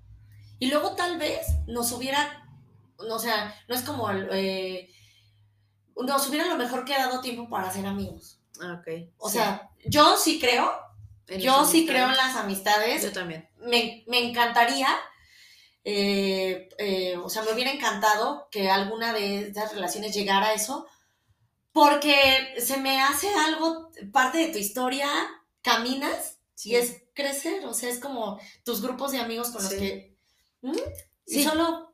y 0.60 0.68
luego 0.70 0.96
tal 0.96 1.18
vez 1.18 1.46
nos 1.68 1.92
hubiera, 1.92 2.48
o 2.98 3.20
sea, 3.20 3.54
no 3.68 3.76
es 3.76 3.82
como, 3.84 4.10
eh, 4.12 4.90
nos 5.96 6.28
hubiera 6.30 6.46
a 6.46 6.50
lo 6.50 6.58
mejor 6.58 6.86
quedado 6.86 7.22
tiempo 7.22 7.50
para 7.50 7.72
ser 7.72 7.86
amigos. 7.86 8.40
Ah, 8.62 8.80
ok. 8.82 9.10
O 9.18 9.30
Sí. 9.30 9.38
sea, 9.38 9.70
yo 9.86 10.18
sí 10.18 10.40
creo, 10.40 10.72
En 11.28 11.40
yo 11.42 11.66
sí 11.66 11.86
creo 11.86 12.08
en 12.08 12.18
las 12.18 12.36
amistades, 12.36 13.04
Yo 13.04 13.12
también. 13.12 13.48
me, 13.60 14.04
me 14.08 14.20
encantaría, 14.30 14.88
eh, 15.84 16.70
eh, 16.78 17.18
o 17.18 17.30
sea, 17.30 17.44
me 17.44 17.52
hubiera 17.54 17.72
encantado 17.72 18.48
que 18.52 18.70
alguna 18.70 19.14
de 19.14 19.48
estas 19.48 19.74
relaciones 19.74 20.14
llegara 20.16 20.48
a 20.48 20.54
eso, 20.54 20.88
porque 21.78 22.16
se 22.60 22.78
me 22.78 23.00
hace 23.02 23.30
algo, 23.36 23.92
parte 24.12 24.40
de 24.40 24.48
tu 24.52 24.58
historia, 24.58 25.08
caminas 25.62 26.40
Sí. 26.56 26.72
y 26.72 26.76
es 26.76 27.04
crecer, 27.14 27.64
o 27.68 27.74
sea, 27.76 27.90
es 27.90 28.00
como 28.00 28.40
tus 28.66 28.82
grupos 28.82 29.12
de 29.12 29.20
amigos 29.20 29.50
con 29.52 29.62
los 29.62 29.72
Sí. 29.72 29.78
que... 29.78 30.18
¿Mm? 30.62 30.72
Y 31.28 31.34
Sí. 31.36 31.44
solo... 31.44 31.94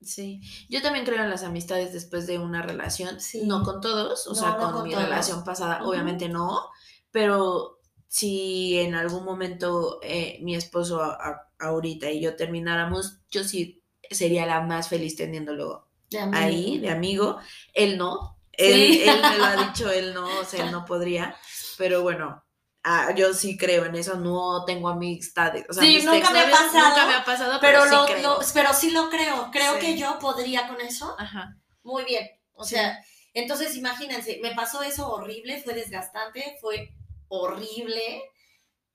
Sí, 0.00 0.40
yo 0.68 0.80
también 0.82 1.04
creo 1.04 1.20
en 1.24 1.30
las 1.30 1.42
amistades 1.42 1.92
después 1.92 2.28
de 2.28 2.38
una 2.38 2.62
relación, 2.62 3.18
no 3.42 3.64
con 3.64 3.80
todos, 3.80 4.26
o 4.28 4.30
No, 4.30 4.36
sea, 4.36 4.50
no 4.52 4.58
con, 4.60 4.72
con 4.74 4.82
mi 4.84 4.90
todos. 4.90 5.04
relación 5.04 5.42
pasada, 5.42 5.82
obviamente 5.84 6.28
no, 6.28 6.68
pero 7.10 7.80
si 8.06 8.78
en 8.78 8.94
algún 8.94 9.24
momento 9.24 9.98
eh, 10.04 10.38
mi 10.42 10.54
esposo 10.54 11.02
a- 11.02 11.14
a- 11.14 11.50
ahorita 11.58 12.10
y 12.12 12.20
yo 12.20 12.36
termináramos, 12.36 13.18
yo 13.30 13.42
sí 13.42 13.82
sería 14.08 14.46
la 14.46 14.60
más 14.60 14.88
feliz 14.88 15.16
teniéndolo 15.16 15.88
de 16.10 16.20
ahí, 16.32 16.78
de 16.78 16.90
amigo, 16.90 17.38
él 17.74 17.98
no, 17.98 18.35
él, 18.58 18.92
Sí. 18.92 19.02
él 19.08 19.20
me 19.22 19.38
lo 19.38 19.44
ha 19.44 19.56
dicho, 19.72 19.90
él 19.90 20.14
no, 20.14 20.26
o 20.40 20.44
sea, 20.44 20.64
él 20.64 20.70
no 20.72 20.84
podría, 20.84 21.36
pero 21.78 22.02
bueno. 22.02 22.42
ah, 22.88 23.12
yo 23.16 23.34
sí 23.34 23.56
creo 23.58 23.84
en 23.84 23.96
eso, 23.96 24.14
no 24.16 24.64
tengo 24.64 24.88
amistades. 24.88 25.66
O 25.68 25.72
sea, 25.72 25.82
Sí, 25.82 26.02
nunca 26.04 26.30
me 26.30 26.38
ha 26.40 26.50
pasado, 26.50 26.88
Nunca 26.88 27.06
me 27.06 27.14
ha 27.14 27.24
pasado, 27.24 27.58
Pero, 27.60 27.80
pero, 27.80 27.84
sí 27.84 27.90
lo, 27.96 28.06
creo. 28.06 28.22
lo- 28.22 28.40
pero 28.54 28.72
sí 28.74 28.90
lo 28.92 29.10
creo, 29.10 29.50
creo 29.50 29.74
Sí. 29.74 29.80
que 29.80 29.98
yo 29.98 30.18
podría 30.20 30.68
con 30.68 30.80
eso. 30.80 31.16
Ajá. 31.18 31.56
Muy 31.82 32.04
bien. 32.04 32.28
O 32.52 32.62
sea, 32.64 32.96
entonces 33.34 33.74
imagínense, 33.76 34.38
me 34.40 34.54
pasó 34.54 34.82
eso 34.84 35.08
horrible, 35.12 35.60
fue 35.64 35.74
desgastante, 35.74 36.56
fue 36.60 36.90
horrible 37.28 38.22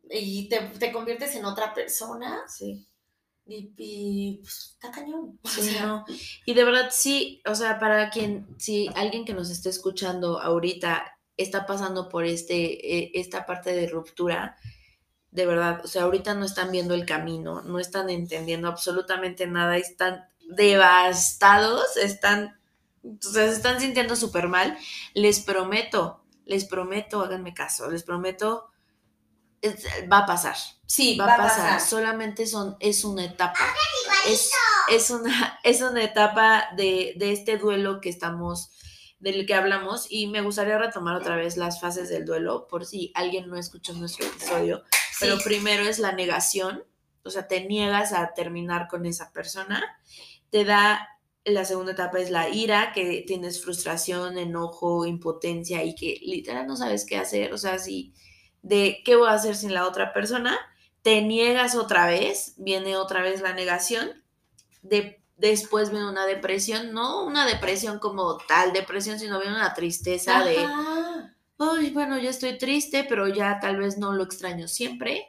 y 0.09 0.47
te, 0.49 0.59
te 0.61 0.91
conviertes 0.93 1.35
en 1.35 1.43
otra 1.45 1.73
persona 1.73 2.43
Sí. 2.47 2.87
Y, 3.51 3.73
y, 3.77 4.37
pues, 4.41 4.71
está 4.73 4.91
cañón. 4.91 5.39
O 5.43 5.49
Sí, 5.49 5.61
sea, 5.61 5.85
no. 5.85 6.05
Y 6.45 6.53
de 6.53 6.63
verdad 6.63 6.89
sí, 6.91 7.41
o 7.45 7.55
sea, 7.55 7.79
para 7.79 8.09
quien, 8.09 8.47
si 8.57 8.89
alguien 8.95 9.25
que 9.25 9.33
nos 9.33 9.49
esté 9.49 9.69
escuchando 9.69 10.39
ahorita 10.39 11.17
está 11.37 11.65
pasando 11.65 12.09
por 12.09 12.25
este, 12.25 12.97
eh, 12.97 13.11
esta 13.15 13.45
parte 13.45 13.73
de 13.73 13.87
ruptura, 13.87 14.57
de 15.31 15.45
verdad, 15.45 15.81
o 15.83 15.87
sea, 15.87 16.03
ahorita 16.03 16.33
no 16.33 16.45
están 16.45 16.71
viendo 16.71 16.93
el 16.93 17.05
camino, 17.05 17.61
no 17.63 17.79
están 17.79 18.09
entendiendo 18.09 18.67
absolutamente 18.67 19.47
nada, 19.47 19.77
están 19.77 20.25
devastados, 20.57 21.97
están, 21.97 22.59
o 23.03 23.17
sea, 23.21 23.47
se 23.49 23.53
están 23.55 23.79
sintiendo 23.79 24.15
súper 24.15 24.47
mal. 24.49 24.77
Les 25.13 25.39
prometo, 25.41 26.23
les 26.45 26.65
prometo, 26.65 27.21
háganme 27.21 27.53
caso, 27.53 27.89
les 27.89 28.03
prometo, 28.03 28.70
es- 29.61 29.85
va 30.11 30.19
a 30.19 30.25
pasar 30.25 30.55
sí, 30.91 31.15
va 31.17 31.35
a 31.35 31.37
pasar. 31.37 31.79
Solamente 31.79 32.45
son, 32.45 32.75
es 32.81 33.05
una 33.05 33.23
etapa. 33.23 33.59
Es, 34.27 34.51
es 34.89 35.09
una, 35.09 35.57
es 35.63 35.81
una 35.81 36.03
etapa 36.03 36.65
de, 36.75 37.13
de 37.15 37.31
este 37.31 37.57
duelo 37.57 38.01
que 38.01 38.09
estamos, 38.09 38.71
del 39.19 39.45
que 39.45 39.53
hablamos. 39.53 40.07
Y 40.09 40.27
me 40.27 40.41
gustaría 40.41 40.77
retomar 40.77 41.15
otra 41.15 41.37
vez 41.37 41.55
las 41.55 41.79
fases 41.79 42.09
del 42.09 42.25
duelo, 42.25 42.67
por 42.67 42.85
si 42.85 43.11
alguien 43.15 43.47
no 43.49 43.55
escuchó 43.57 43.93
nuestro 43.93 44.25
episodio. 44.25 44.83
Pero 45.21 45.37
primero 45.39 45.83
es 45.83 45.97
la 45.99 46.11
negación, 46.11 46.83
o 47.23 47.29
sea, 47.29 47.47
te 47.47 47.63
niegas 47.65 48.11
a 48.11 48.33
terminar 48.33 48.87
con 48.89 49.05
esa 49.05 49.31
persona. 49.31 49.81
Te 50.49 50.65
da, 50.65 51.07
la 51.45 51.63
segunda 51.63 51.93
etapa 51.93 52.19
es 52.19 52.31
la 52.31 52.49
ira, 52.49 52.91
que 52.91 53.23
tienes 53.25 53.63
frustración, 53.63 54.37
enojo, 54.37 55.05
impotencia 55.05 55.85
y 55.85 55.95
que 55.95 56.19
literal 56.21 56.67
no 56.67 56.75
sabes 56.75 57.05
qué 57.05 57.15
hacer. 57.15 57.53
O 57.53 57.57
sea, 57.57 57.79
si 57.79 58.13
de 58.61 59.01
qué 59.03 59.15
voy 59.15 59.29
a 59.29 59.33
hacer 59.33 59.55
sin 59.55 59.73
la 59.73 59.87
otra 59.87 60.13
persona, 60.13 60.57
te 61.01 61.21
niegas 61.21 61.75
otra 61.75 62.07
vez, 62.07 62.53
viene 62.57 62.95
otra 62.95 63.21
vez 63.21 63.41
la 63.41 63.53
negación, 63.53 64.11
de, 64.83 65.21
después 65.37 65.89
viene 65.89 66.07
una 66.07 66.25
depresión, 66.25 66.93
no 66.93 67.25
una 67.25 67.45
depresión 67.45 67.99
como 67.99 68.37
tal 68.37 68.73
depresión, 68.73 69.19
sino 69.19 69.39
viene 69.39 69.55
una 69.55 69.73
tristeza 69.73 70.43
de, 70.43 70.57
ay, 71.57 71.91
bueno, 71.91 72.17
ya 72.19 72.29
estoy 72.29 72.57
triste, 72.57 73.05
pero 73.07 73.27
ya 73.27 73.59
tal 73.59 73.77
vez 73.77 73.97
no 73.97 74.13
lo 74.13 74.23
extraño 74.23 74.67
siempre. 74.67 75.27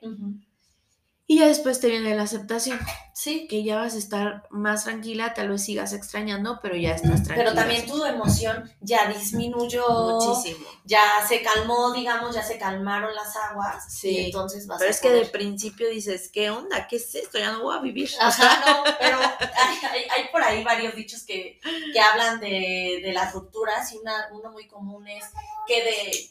Y 1.26 1.38
ya 1.38 1.46
después 1.46 1.80
te 1.80 1.88
viene 1.88 2.14
la 2.14 2.24
aceptación, 2.24 2.78
Sí, 3.14 3.46
que 3.46 3.62
ya 3.62 3.76
vas 3.76 3.94
a 3.94 3.98
estar 3.98 4.42
más 4.50 4.84
tranquila, 4.84 5.32
tal 5.34 5.50
vez 5.50 5.64
sigas 5.64 5.92
extrañando, 5.92 6.58
pero 6.60 6.74
ya 6.76 6.90
estás 6.94 7.22
tranquila. 7.22 7.36
pero 7.36 7.54
también 7.54 7.86
tu 7.86 8.04
emoción 8.04 8.70
ya 8.80 9.06
disminuyó, 9.08 9.86
Muchísimo. 10.20 10.66
ya 10.84 11.02
se 11.26 11.40
calmó, 11.42 11.92
digamos, 11.92 12.34
ya 12.34 12.42
se 12.42 12.58
calmaron 12.58 13.14
las 13.14 13.34
aguas. 13.36 13.84
Sí. 13.94 14.08
Y 14.10 14.24
entonces 14.26 14.66
vas 14.66 14.78
Pero 14.78 14.88
a 14.88 14.90
es 14.90 15.00
que 15.00 15.10
de 15.10 15.24
principio 15.26 15.88
dices, 15.88 16.28
¿qué 16.32 16.50
onda? 16.50 16.86
¿Qué 16.88 16.96
es 16.96 17.14
esto? 17.14 17.38
Ya 17.38 17.52
no 17.52 17.62
voy 17.62 17.76
a 17.76 17.80
vivir. 17.80 18.10
Ajá, 18.20 18.64
no, 18.66 18.82
pero 18.98 19.18
hay, 19.20 19.76
hay- 19.90 20.08
hay 20.10 20.28
por 20.32 20.42
ahí 20.42 20.64
varios 20.64 20.94
dichos 20.96 21.22
que, 21.22 21.60
que 21.92 22.00
hablan 22.00 22.40
de, 22.40 23.00
de 23.02 23.12
las 23.12 23.32
rupturas 23.32 23.92
y 23.92 23.98
una, 23.98 24.28
uno 24.32 24.50
muy 24.50 24.66
común 24.66 25.06
es 25.06 25.24
que 25.66 25.82
de, 25.84 26.30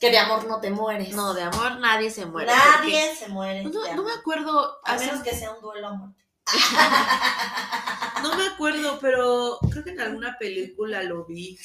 que 0.00 0.10
de 0.10 0.18
amor 0.18 0.46
no 0.46 0.60
te 0.60 0.70
mueres. 0.70 1.14
No, 1.14 1.34
de 1.34 1.42
amor 1.42 1.78
nadie 1.80 2.10
se 2.10 2.26
muere. 2.26 2.50
Nadie 2.52 3.14
se 3.14 3.28
muere. 3.28 3.64
No, 3.64 3.94
no 3.94 4.02
me 4.02 4.12
acuerdo, 4.12 4.78
A 4.84 4.92
hace- 4.94 5.06
menos 5.06 5.22
que 5.22 5.34
sea 5.34 5.52
un 5.52 5.60
duelo 5.60 5.88
a 5.88 5.92
muerte. 5.94 6.22
no 8.22 8.36
me 8.36 8.46
acuerdo, 8.46 8.98
pero 9.00 9.58
creo 9.70 9.84
que 9.84 9.90
en 9.90 10.00
alguna 10.00 10.36
película 10.38 11.02
lo 11.02 11.24
vi 11.24 11.58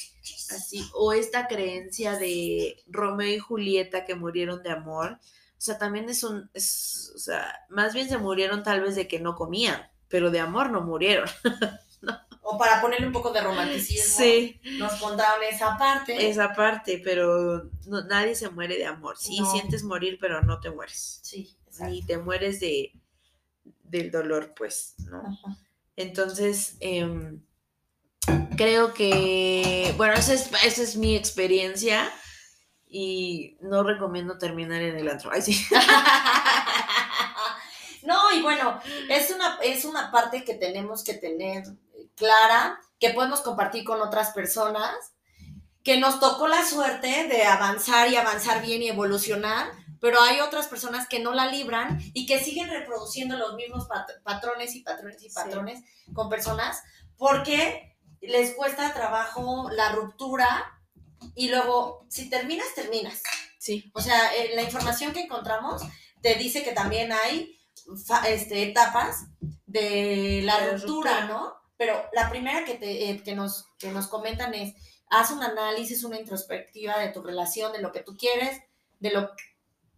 así. 0.50 0.84
O 0.94 1.12
esta 1.12 1.46
creencia 1.46 2.16
de 2.16 2.82
Romeo 2.86 3.34
y 3.34 3.38
Julieta 3.38 4.04
que 4.04 4.14
murieron 4.14 4.62
de 4.62 4.70
amor. 4.70 5.18
O 5.22 5.64
sea, 5.64 5.78
también 5.78 6.08
es 6.08 6.24
un, 6.24 6.50
es, 6.54 7.12
o 7.14 7.18
sea, 7.18 7.54
más 7.68 7.94
bien 7.94 8.08
se 8.08 8.18
murieron 8.18 8.62
tal 8.64 8.80
vez 8.80 8.96
de 8.96 9.06
que 9.06 9.20
no 9.20 9.36
comían, 9.36 9.88
pero 10.08 10.30
de 10.30 10.40
amor 10.40 10.70
no 10.70 10.80
murieron. 10.80 11.28
O 12.44 12.58
para 12.58 12.80
ponerle 12.80 13.06
un 13.06 13.12
poco 13.12 13.30
de 13.32 13.40
romanticismo, 13.40 14.16
Sí, 14.18 14.60
nos 14.78 14.94
pondrán 14.94 15.40
esa 15.48 15.76
parte. 15.78 16.28
esa 16.28 16.52
parte, 16.54 17.00
pero 17.04 17.70
no- 17.86 18.02
nadie 18.04 18.34
se 18.34 18.48
muere 18.50 18.76
de 18.76 18.84
amor. 18.86 19.16
Sí, 19.16 19.38
No. 19.40 19.50
sientes 19.52 19.84
morir, 19.84 20.18
pero 20.20 20.42
no 20.42 20.58
te 20.58 20.70
mueres. 20.70 21.20
Sí, 21.22 21.56
exacto. 21.66 21.92
Ni 21.92 22.02
te 22.04 22.18
mueres 22.18 22.58
de 22.60 22.92
del 23.84 24.10
dolor, 24.10 24.54
pues, 24.56 24.94
¿no? 25.08 25.18
Ajá. 25.20 25.56
Entonces, 25.96 26.76
em, 26.80 27.40
creo 28.56 28.92
que, 28.94 29.92
bueno, 29.98 30.14
esa 30.14 30.32
es, 30.32 30.50
esa 30.64 30.82
es 30.82 30.96
mi 30.96 31.14
experiencia 31.14 32.10
y 32.88 33.56
no 33.60 33.82
recomiendo 33.82 34.38
terminar 34.38 34.80
en 34.82 34.96
el 34.96 35.08
antro. 35.08 35.30
Ay, 35.32 35.42
sí. 35.42 35.64
No, 38.02 38.32
y 38.34 38.42
bueno, 38.42 38.80
es 39.08 39.30
una, 39.30 39.58
es 39.62 39.84
una 39.84 40.10
parte 40.10 40.42
que 40.44 40.54
tenemos 40.54 41.04
que 41.04 41.14
tener 41.14 41.62
clara, 42.16 42.78
que 42.98 43.10
podemos 43.10 43.40
compartir 43.40 43.84
con 43.84 44.00
otras 44.00 44.30
personas, 44.30 44.94
que 45.84 45.98
nos 45.98 46.20
tocó 46.20 46.46
la 46.48 46.64
suerte 46.64 47.26
de 47.28 47.44
avanzar 47.44 48.08
y 48.10 48.16
avanzar 48.16 48.62
bien 48.62 48.82
y 48.82 48.88
evolucionar, 48.88 49.72
pero 50.00 50.20
hay 50.20 50.40
otras 50.40 50.68
personas 50.68 51.08
que 51.08 51.18
no 51.20 51.32
la 51.32 51.46
libran 51.46 52.00
y 52.14 52.26
que 52.26 52.38
siguen 52.38 52.70
reproduciendo 52.70 53.36
los 53.36 53.54
mismos 53.54 53.86
pat- 53.88 54.22
patrones 54.22 54.74
y 54.74 54.82
patrones 54.82 55.22
y 55.22 55.28
Sí. 55.28 55.34
patrones 55.34 55.80
con 56.12 56.28
personas 56.28 56.82
porque 57.16 57.96
les 58.20 58.54
cuesta 58.54 58.92
trabajo 58.94 59.68
la 59.72 59.90
ruptura 59.92 60.72
y 61.34 61.48
luego, 61.48 62.06
si 62.08 62.28
terminas, 62.30 62.66
terminas. 62.74 63.22
Sí, 63.58 63.90
O 63.94 64.00
sea, 64.00 64.34
eh, 64.34 64.52
la 64.54 64.62
información 64.62 65.12
que 65.12 65.20
encontramos 65.22 65.82
te 66.20 66.34
dice 66.34 66.64
que 66.64 66.72
también 66.72 67.12
hay 67.12 67.58
este, 68.26 68.62
etapas 68.64 69.24
de 69.66 70.40
la 70.44 70.58
De 70.60 70.66
la 70.66 70.72
ruptura, 70.78 71.10
ruptura. 71.20 71.24
¿no? 71.26 71.54
Pero 71.82 72.00
la 72.12 72.30
primera 72.30 72.64
que, 72.64 72.74
te, 72.74 73.10
eh, 73.10 73.22
que, 73.24 73.34
nos, 73.34 73.66
que 73.76 73.90
nos 73.90 74.06
comentan 74.06 74.54
es, 74.54 74.72
haz 75.10 75.32
un 75.32 75.42
análisis, 75.42 76.04
una 76.04 76.16
introspectiva 76.16 76.96
de 76.96 77.08
tu 77.08 77.24
relación, 77.24 77.72
de 77.72 77.80
lo 77.80 77.90
que 77.90 78.04
tú 78.04 78.16
quieres, 78.16 78.60
de 79.00 79.10
lo, 79.10 79.30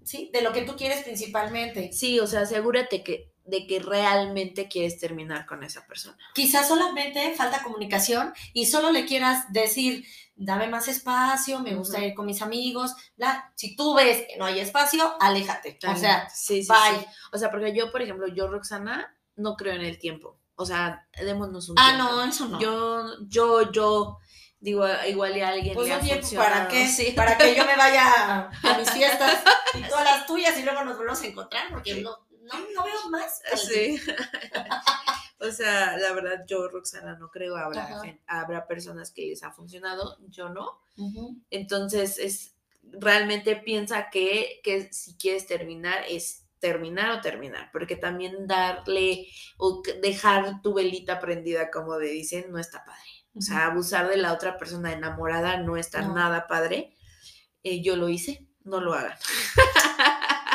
¿sí? 0.02 0.30
de 0.32 0.40
lo 0.40 0.54
que 0.54 0.62
tú 0.62 0.76
quieres 0.76 1.04
principalmente. 1.04 1.92
sí, 1.92 2.18
o 2.20 2.26
sea, 2.26 2.40
asegúrate 2.40 3.04
que, 3.04 3.34
de 3.44 3.66
que 3.66 3.80
realmente 3.80 4.66
quieres 4.66 4.98
terminar 4.98 5.44
con 5.44 5.62
esa 5.62 5.86
persona. 5.86 6.16
Quizás 6.34 6.68
solamente 6.68 7.34
falta 7.34 7.62
comunicación 7.62 8.32
y 8.54 8.64
solo 8.64 8.90
le 8.90 9.04
quieras 9.04 9.52
decir, 9.52 10.06
dame 10.36 10.66
más 10.66 10.88
espacio, 10.88 11.60
me 11.60 11.74
gusta 11.74 11.98
Ujú. 11.98 12.06
ir 12.06 12.14
con 12.14 12.24
mis 12.24 12.40
amigos, 12.40 12.94
bla. 13.18 13.52
Si 13.56 13.76
tú 13.76 13.92
ves 13.92 14.24
que 14.26 14.38
no 14.38 14.46
hay 14.46 14.58
espacio, 14.58 15.16
aléjate. 15.20 15.78
O 15.86 15.96
sea, 15.98 16.30
sí, 16.30 16.62
sí, 16.62 16.68
bye. 16.72 16.98
sí. 16.98 17.06
O 17.30 17.36
sea, 17.36 17.50
porque 17.50 17.76
yo, 17.76 17.92
por 17.92 18.00
ejemplo, 18.00 18.26
yo, 18.28 18.48
Roxana, 18.48 19.14
no 19.36 19.54
creo 19.54 19.74
en 19.74 19.82
el 19.82 19.98
tiempo. 19.98 20.38
O 20.56 20.64
sea, 20.66 21.06
démonos 21.20 21.68
un 21.68 21.76
Ah, 21.78 21.94
tiempo. 21.96 22.12
no, 22.12 22.24
eso 22.24 22.48
no. 22.48 22.60
Yo, 22.60 23.06
yo, 23.28 23.72
yo 23.72 24.18
Digo, 24.60 24.86
igual 25.06 25.36
y 25.36 25.40
a 25.42 25.48
alguien 25.48 25.74
Pues 25.74 25.88
le 25.88 25.94
oye. 25.96 26.22
¿para 26.36 26.68
qué? 26.68 26.86
Sí. 26.88 27.12
Para 27.14 27.36
que 27.36 27.54
yo 27.54 27.66
me 27.66 27.76
vaya 27.76 28.48
a 28.62 28.78
mis 28.78 28.90
fiestas 28.92 29.42
y 29.74 29.82
todas 29.82 30.04
las 30.04 30.26
tuyas 30.26 30.58
y 30.58 30.62
luego 30.62 30.82
nos 30.84 30.96
volvemos 30.96 31.20
a 31.20 31.26
encontrar 31.26 31.68
porque 31.70 31.96
no, 31.96 32.16
no, 32.44 32.58
no 32.74 32.82
veo 32.84 33.10
más. 33.10 33.42
Sí. 33.56 34.00
o 35.40 35.50
sea, 35.50 35.98
la 35.98 36.12
verdad, 36.12 36.44
yo, 36.46 36.66
Roxana, 36.68 37.14
no 37.18 37.30
creo. 37.30 37.56
Habrá, 37.58 37.84
Ajá. 37.84 38.02
habrá 38.26 38.66
personas 38.66 39.10
que 39.10 39.26
les 39.26 39.42
ha 39.42 39.50
funcionado, 39.52 40.16
yo 40.28 40.48
no. 40.48 40.80
Entonces, 41.50 42.18
es 42.18 42.54
realmente 42.82 43.56
piensa 43.56 44.08
que, 44.08 44.60
que 44.64 44.90
si 44.94 45.14
quieres 45.18 45.46
terminar, 45.46 46.04
es 46.08 46.43
terminar 46.64 47.10
o 47.10 47.20
terminar, 47.20 47.68
porque 47.72 47.94
también 47.94 48.46
darle 48.46 49.26
o 49.58 49.82
dejar 50.00 50.62
tu 50.62 50.72
velita 50.72 51.20
prendida, 51.20 51.70
como 51.70 51.98
le 51.98 52.08
dicen, 52.08 52.46
no 52.50 52.58
está 52.58 52.82
padre. 52.86 53.02
O 53.36 53.42
sea, 53.42 53.66
abusar 53.66 54.08
de 54.08 54.16
la 54.16 54.32
otra 54.32 54.56
persona 54.56 54.90
enamorada 54.90 55.58
no 55.58 55.76
está 55.76 56.00
No. 56.00 56.14
nada 56.14 56.46
padre. 56.46 56.94
Eh, 57.62 57.82
yo 57.82 57.96
lo 57.96 58.08
hice, 58.08 58.46
no 58.62 58.80
lo 58.80 58.94
hagan. 58.94 59.18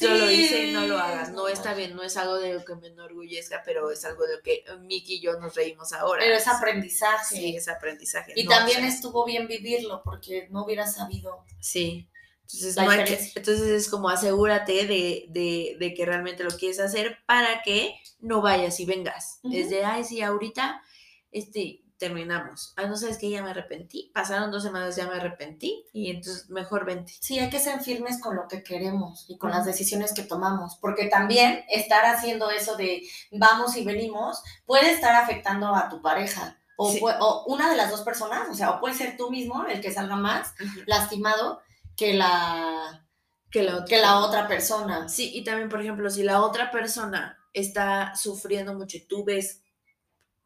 Yo 0.00 0.14
lo 0.14 0.30
hice, 0.30 0.72
no 0.72 0.86
lo 0.86 0.98
hagan. 0.98 1.34
No 1.34 1.48
está 1.48 1.74
bien, 1.74 1.94
no 1.96 2.02
es 2.02 2.16
algo 2.16 2.38
de 2.38 2.54
lo 2.54 2.64
que 2.64 2.74
me 2.76 2.88
enorgullezca, 2.88 3.62
pero 3.64 3.90
es 3.90 4.04
algo 4.04 4.24
de 4.24 4.36
lo 4.36 4.42
que 4.42 4.64
Miki 4.80 5.16
y 5.16 5.20
yo 5.20 5.38
nos 5.38 5.54
reímos 5.54 5.92
ahora. 5.92 6.22
Pero 6.22 6.36
es 6.36 6.48
aprendizaje. 6.48 7.36
Sí, 7.36 7.56
es 7.56 7.68
aprendizaje. 7.68 8.32
y 8.36 8.44
no, 8.44 8.50
también 8.50 8.78
o 8.78 8.80
sea, 8.80 8.88
estuvo 8.88 9.24
bien 9.24 9.46
vivirlo 9.46 10.02
porque 10.04 10.48
no 10.50 10.64
hubiera 10.64 10.86
sabido. 10.86 11.44
Sí. 11.60 12.08
Entonces, 12.54 12.76
no 12.76 12.90
hay 12.90 13.04
que- 13.04 13.32
entonces 13.34 13.68
es 13.68 13.88
como 13.88 14.08
asegúrate 14.08 14.86
de, 14.86 15.26
de, 15.30 15.76
de 15.78 15.94
que 15.94 16.04
realmente 16.06 16.44
lo 16.44 16.50
quieres 16.50 16.80
hacer 16.80 17.18
para 17.26 17.62
que 17.62 17.94
no 18.20 18.40
vayas 18.42 18.78
y 18.80 18.84
vengas. 18.84 19.40
Es 19.50 19.70
de, 19.70 19.84
ay, 19.84 20.04
sí, 20.04 20.20
ahorita 20.22 20.82
este, 21.30 21.82
terminamos. 21.98 22.74
Ah, 22.76 22.86
no 22.86 22.96
sabes 22.96 23.16
que 23.18 23.30
ya 23.30 23.42
me 23.42 23.50
arrepentí. 23.50 24.10
Pasaron 24.14 24.50
dos 24.50 24.62
semanas, 24.64 24.96
ya 24.96 25.06
me 25.06 25.14
arrepentí. 25.14 25.84
Y 25.92 26.10
entonces 26.10 26.50
mejor 26.50 26.84
vente. 26.84 27.14
Sí, 27.20 27.38
hay 27.38 27.48
que 27.48 27.58
ser 27.60 27.80
firmes 27.80 28.20
con 28.20 28.36
lo 28.36 28.48
que 28.48 28.62
queremos 28.62 29.24
y 29.28 29.38
con 29.38 29.50
las 29.50 29.64
decisiones 29.64 30.12
que 30.12 30.22
tomamos, 30.22 30.76
porque 30.80 31.06
también 31.06 31.64
estar 31.70 32.04
haciendo 32.04 32.50
eso 32.50 32.76
de 32.76 33.02
vamos 33.30 33.76
y 33.76 33.84
venimos 33.84 34.42
puede 34.66 34.90
estar 34.92 35.14
afectando 35.14 35.74
a 35.74 35.88
tu 35.88 36.02
pareja. 36.02 36.58
O, 36.76 36.90
Sí. 36.90 37.00
o 37.02 37.44
una 37.46 37.70
de 37.70 37.76
las 37.76 37.90
dos 37.90 38.00
personas, 38.02 38.48
o 38.50 38.54
sea, 38.54 38.70
o 38.72 38.80
puede 38.80 38.94
ser 38.94 39.16
tú 39.16 39.30
mismo 39.30 39.64
el 39.66 39.80
que 39.80 39.92
salga 39.92 40.16
más 40.16 40.54
lastimado 40.86 41.60
que 41.96 42.14
la, 42.14 43.06
Que 43.50 43.62
la 43.62 43.74
otra. 43.76 43.86
que 43.86 44.00
la 44.00 44.18
otra 44.20 44.48
persona. 44.48 45.08
Sí, 45.08 45.30
y 45.34 45.44
también, 45.44 45.68
por 45.68 45.80
ejemplo, 45.80 46.10
si 46.10 46.22
la 46.22 46.40
otra 46.42 46.70
persona 46.70 47.38
está 47.52 48.14
sufriendo 48.16 48.74
mucho 48.74 48.96
y 48.96 49.06
tú 49.06 49.24
ves, 49.24 49.62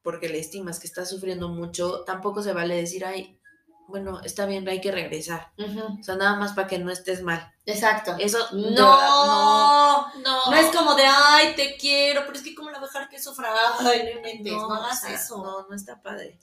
porque 0.02 0.28
le 0.28 0.38
estimas 0.38 0.78
que 0.80 0.86
está 0.86 1.04
sufriendo 1.06 1.48
mucho, 1.48 2.04
tampoco 2.04 2.42
se 2.42 2.52
vale 2.52 2.76
decir, 2.76 3.04
ay, 3.04 3.40
bueno, 3.88 4.20
está 4.22 4.46
bien, 4.46 4.68
hay 4.68 4.80
que 4.80 4.90
regresar. 4.90 5.52
O 5.56 6.02
sea, 6.02 6.16
nada 6.16 6.34
más 6.36 6.54
para 6.54 6.66
que 6.66 6.78
no 6.78 6.90
estés 6.90 7.22
mal. 7.22 7.52
Exacto. 7.66 8.16
Eso 8.18 8.38
No, 8.52 8.60
verdad, 8.60 8.76
no, 8.76 10.14
no. 10.22 10.50
no 10.50 10.56
es 10.56 10.74
como 10.74 10.94
de, 10.96 11.04
ay, 11.06 11.54
te 11.54 11.76
quiero, 11.76 12.22
pero 12.26 12.36
es 12.36 12.42
que 12.42 12.54
cómo 12.54 12.70
la 12.70 12.78
voy 12.80 12.88
a 12.88 12.92
dejar 12.92 13.08
que 13.08 13.20
sufra. 13.22 13.48
Ay, 13.78 14.02
no 14.04 14.10
inventes, 14.18 14.52
no, 14.52 14.72
hagas 14.72 15.00
sea, 15.02 15.14
eso. 15.14 15.36
No, 15.38 15.68
no 15.68 15.74
está 15.76 16.02
padre. 16.02 16.40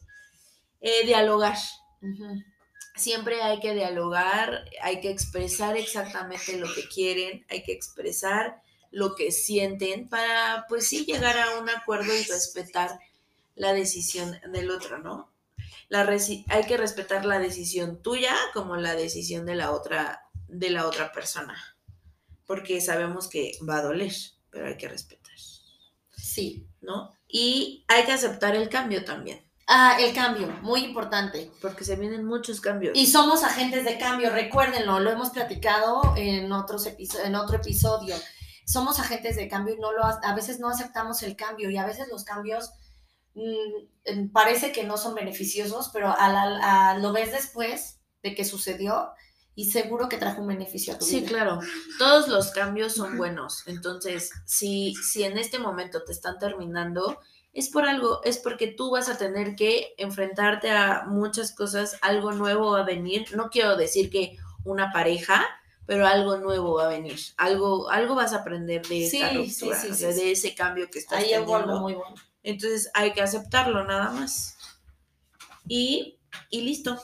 Eh, 0.79 1.05
dialogar. 1.05 1.57
Siempre 2.95 3.41
hay 3.41 3.59
que 3.59 3.73
dialogar, 3.73 4.65
hay 4.81 5.01
que 5.01 5.09
expresar 5.09 5.77
exactamente 5.77 6.57
lo 6.57 6.71
que 6.73 6.87
quieren, 6.87 7.45
hay 7.49 7.63
que 7.63 7.71
expresar 7.71 8.61
lo 8.91 9.15
que 9.15 9.31
sienten 9.31 10.07
para, 10.07 10.65
pues 10.69 10.87
sí, 10.87 11.05
llegar 11.05 11.37
a 11.39 11.57
un 11.57 11.69
acuerdo 11.69 12.15
y 12.15 12.23
respetar 12.23 12.99
la 13.55 13.73
decisión 13.73 14.39
del 14.51 14.69
otro, 14.69 14.99
¿no? 14.99 15.31
La 15.89 16.07
hay 16.49 16.63
que 16.67 16.77
respetar 16.77 17.25
la 17.25 17.39
decisión 17.39 18.01
tuya 18.01 18.35
como 18.53 18.77
la 18.77 18.95
decisión 18.95 19.45
de 19.45 19.55
la 19.55 19.71
otra, 19.71 20.29
de 20.47 20.69
la 20.69 20.87
otra 20.87 21.11
persona, 21.11 21.55
porque 22.45 22.81
sabemos 22.81 23.27
que 23.27 23.57
va 23.67 23.77
a 23.77 23.83
doler, 23.83 24.13
pero 24.49 24.67
hay 24.67 24.77
que 24.77 24.87
respetar, 24.87 25.23
Sí. 26.15 26.67
¿no? 26.81 27.11
Y 27.27 27.83
hay 27.87 28.05
que 28.05 28.11
aceptar 28.11 28.55
el 28.55 28.69
cambio 28.69 29.03
también, 29.03 29.42
Ah, 29.67 29.95
el 29.99 30.13
cambio, 30.13 30.47
muy 30.61 30.83
importante. 30.83 31.49
porque 31.61 31.85
se 31.85 31.95
vienen 31.95 32.25
muchos 32.25 32.59
cambios. 32.59 32.93
Y 32.97 33.07
somos 33.07 33.43
agentes 33.43 33.85
de 33.85 33.97
cambio, 33.97 34.29
recuérdenlo, 34.29 34.99
lo 34.99 35.09
hemos 35.09 35.29
platicado 35.29 36.13
en, 36.17 36.51
otros 36.51 36.85
en 36.87 37.35
otro 37.35 37.55
episodio. 37.57 38.15
Somos 38.65 38.99
agentes 38.99 39.35
de 39.35 39.47
cambio 39.47 39.75
y 39.75 39.79
no 39.79 39.91
lo, 39.93 40.03
a 40.05 40.35
veces 40.35 40.59
no 40.59 40.69
aceptamos 40.69 41.23
el 41.23 41.35
cambio 41.35 41.69
y 41.69 41.77
a 41.77 41.85
veces 41.85 42.07
los 42.09 42.23
cambios 42.23 42.71
mm, 43.35 44.29
parece 44.31 44.71
que 44.71 44.83
no 44.83 44.97
son 44.97 45.15
beneficiosos, 45.15 45.89
pero 45.93 46.13
a 46.17 46.29
la- 46.29 46.91
a- 46.91 46.97
lo 46.99 47.11
ves 47.13 47.31
después 47.31 47.99
de 48.21 48.35
que 48.35 48.45
sucedió 48.45 49.11
y 49.55 49.71
seguro 49.71 50.07
que 50.09 50.17
trajo 50.17 50.41
un 50.41 50.47
beneficio 50.47 50.93
a 50.93 50.97
tu 50.97 51.05
Sí, 51.05 51.17
vida. 51.21 51.29
claro. 51.29 51.59
Todos 51.99 52.27
los 52.27 52.51
cambios 52.51 52.93
son 52.93 53.17
buenos. 53.17 53.63
Entonces, 53.67 54.31
si, 54.45 54.93
si 54.95 55.23
en 55.23 55.37
este 55.37 55.59
momento 55.59 56.03
te 56.03 56.11
están 56.11 56.37
terminando, 56.39 57.19
es 57.53 57.69
por 57.69 57.85
algo, 57.85 58.21
es 58.23 58.37
porque 58.39 58.67
tú 58.67 58.89
vas 58.91 59.09
a 59.09 59.17
tener 59.17 59.55
que 59.55 59.93
enfrentarte 59.97 60.71
a 60.71 61.03
muchas 61.07 61.53
cosas, 61.53 61.97
algo 62.01 62.31
nuevo 62.31 62.71
va 62.71 62.81
a 62.81 62.85
venir. 62.85 63.27
No 63.35 63.49
quiero 63.49 63.77
decir 63.77 64.09
que 64.09 64.37
una 64.63 64.91
pareja, 64.91 65.45
pero 65.85 66.07
algo 66.07 66.37
nuevo 66.37 66.75
va 66.75 66.85
a 66.85 66.89
venir. 66.89 67.19
Algo, 67.37 67.89
algo 67.89 68.15
vas 68.15 68.33
a 68.33 68.37
aprender 68.37 68.85
de 68.87 69.07
Sí, 69.09 69.21
ruptura, 69.21 69.45
sí, 69.45 69.87
sí, 69.87 69.91
o 69.91 69.95
sea, 69.95 70.11
sí, 70.13 70.19
de 70.21 70.31
ese 70.31 70.55
cambio 70.55 70.89
que 70.89 70.99
estás 70.99 71.19
Ahí 71.19 71.29
teniendo. 71.31 71.55
algo 71.55 71.79
muy 71.79 71.93
bueno. 71.93 72.15
Entonces 72.41 72.89
hay 72.93 73.13
que 73.13 73.21
aceptarlo 73.21 73.83
nada 73.85 74.11
más. 74.11 74.57
Y, 75.67 76.19
y 76.49 76.61
listo. 76.61 76.99